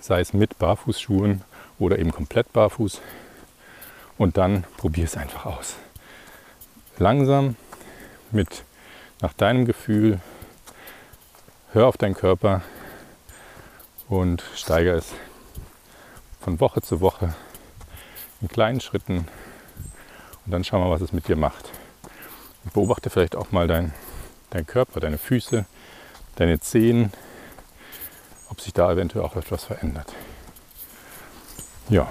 sei 0.00 0.20
es 0.20 0.32
mit 0.32 0.58
Barfußschuhen 0.58 1.42
oder 1.78 1.98
eben 1.98 2.12
komplett 2.12 2.52
barfuß. 2.52 3.00
Und 4.16 4.36
dann 4.36 4.64
probier 4.76 5.04
es 5.04 5.16
einfach 5.16 5.46
aus. 5.46 5.76
Langsam 6.98 7.56
mit 8.30 8.64
nach 9.20 9.32
deinem 9.32 9.64
Gefühl, 9.64 10.20
hör 11.72 11.86
auf 11.86 11.96
deinen 11.96 12.14
Körper 12.14 12.62
und 14.08 14.42
steigere 14.54 14.96
es 14.96 15.12
von 16.40 16.60
Woche 16.60 16.82
zu 16.82 17.00
Woche 17.00 17.34
in 18.40 18.48
kleinen 18.48 18.80
Schritten 18.80 19.28
und 20.44 20.52
dann 20.52 20.64
schau 20.64 20.80
mal, 20.80 20.90
was 20.90 21.02
es 21.02 21.12
mit 21.12 21.28
dir 21.28 21.36
macht. 21.36 21.70
Und 22.64 22.72
beobachte 22.72 23.10
vielleicht 23.10 23.36
auch 23.36 23.52
mal 23.52 23.66
deinen 23.66 23.92
dein 24.50 24.66
Körper, 24.66 25.00
deine 25.00 25.18
Füße, 25.18 25.64
deine 26.36 26.60
Zehen, 26.60 27.12
ob 28.50 28.60
sich 28.60 28.72
da 28.72 28.92
eventuell 28.92 29.24
auch 29.24 29.36
etwas 29.36 29.64
verändert. 29.64 30.12
Ja, 31.88 32.10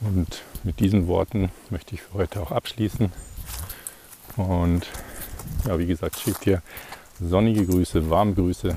und 0.00 0.42
mit 0.64 0.80
diesen 0.80 1.06
Worten 1.06 1.50
möchte 1.70 1.94
ich 1.94 2.02
für 2.02 2.14
heute 2.14 2.40
auch 2.40 2.50
abschließen. 2.50 3.12
Und 4.36 4.86
ja, 5.66 5.78
wie 5.78 5.86
gesagt, 5.86 6.18
schickt 6.18 6.44
dir 6.44 6.62
sonnige 7.20 7.66
Grüße, 7.66 8.10
warme 8.10 8.34
Grüße 8.34 8.76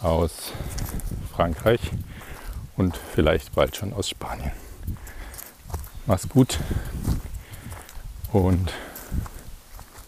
aus 0.00 0.52
Frankreich 1.34 1.80
und 2.76 2.96
vielleicht 2.96 3.54
bald 3.54 3.76
schon 3.76 3.92
aus 3.92 4.08
Spanien. 4.08 4.52
Mach's 6.06 6.28
gut 6.28 6.58
und 8.32 8.72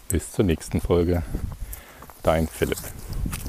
bis 0.09 0.33
zur 0.33 0.45
nächsten 0.45 0.81
Folge. 0.81 1.23
Dein 2.23 2.49
Philipp. 2.49 2.79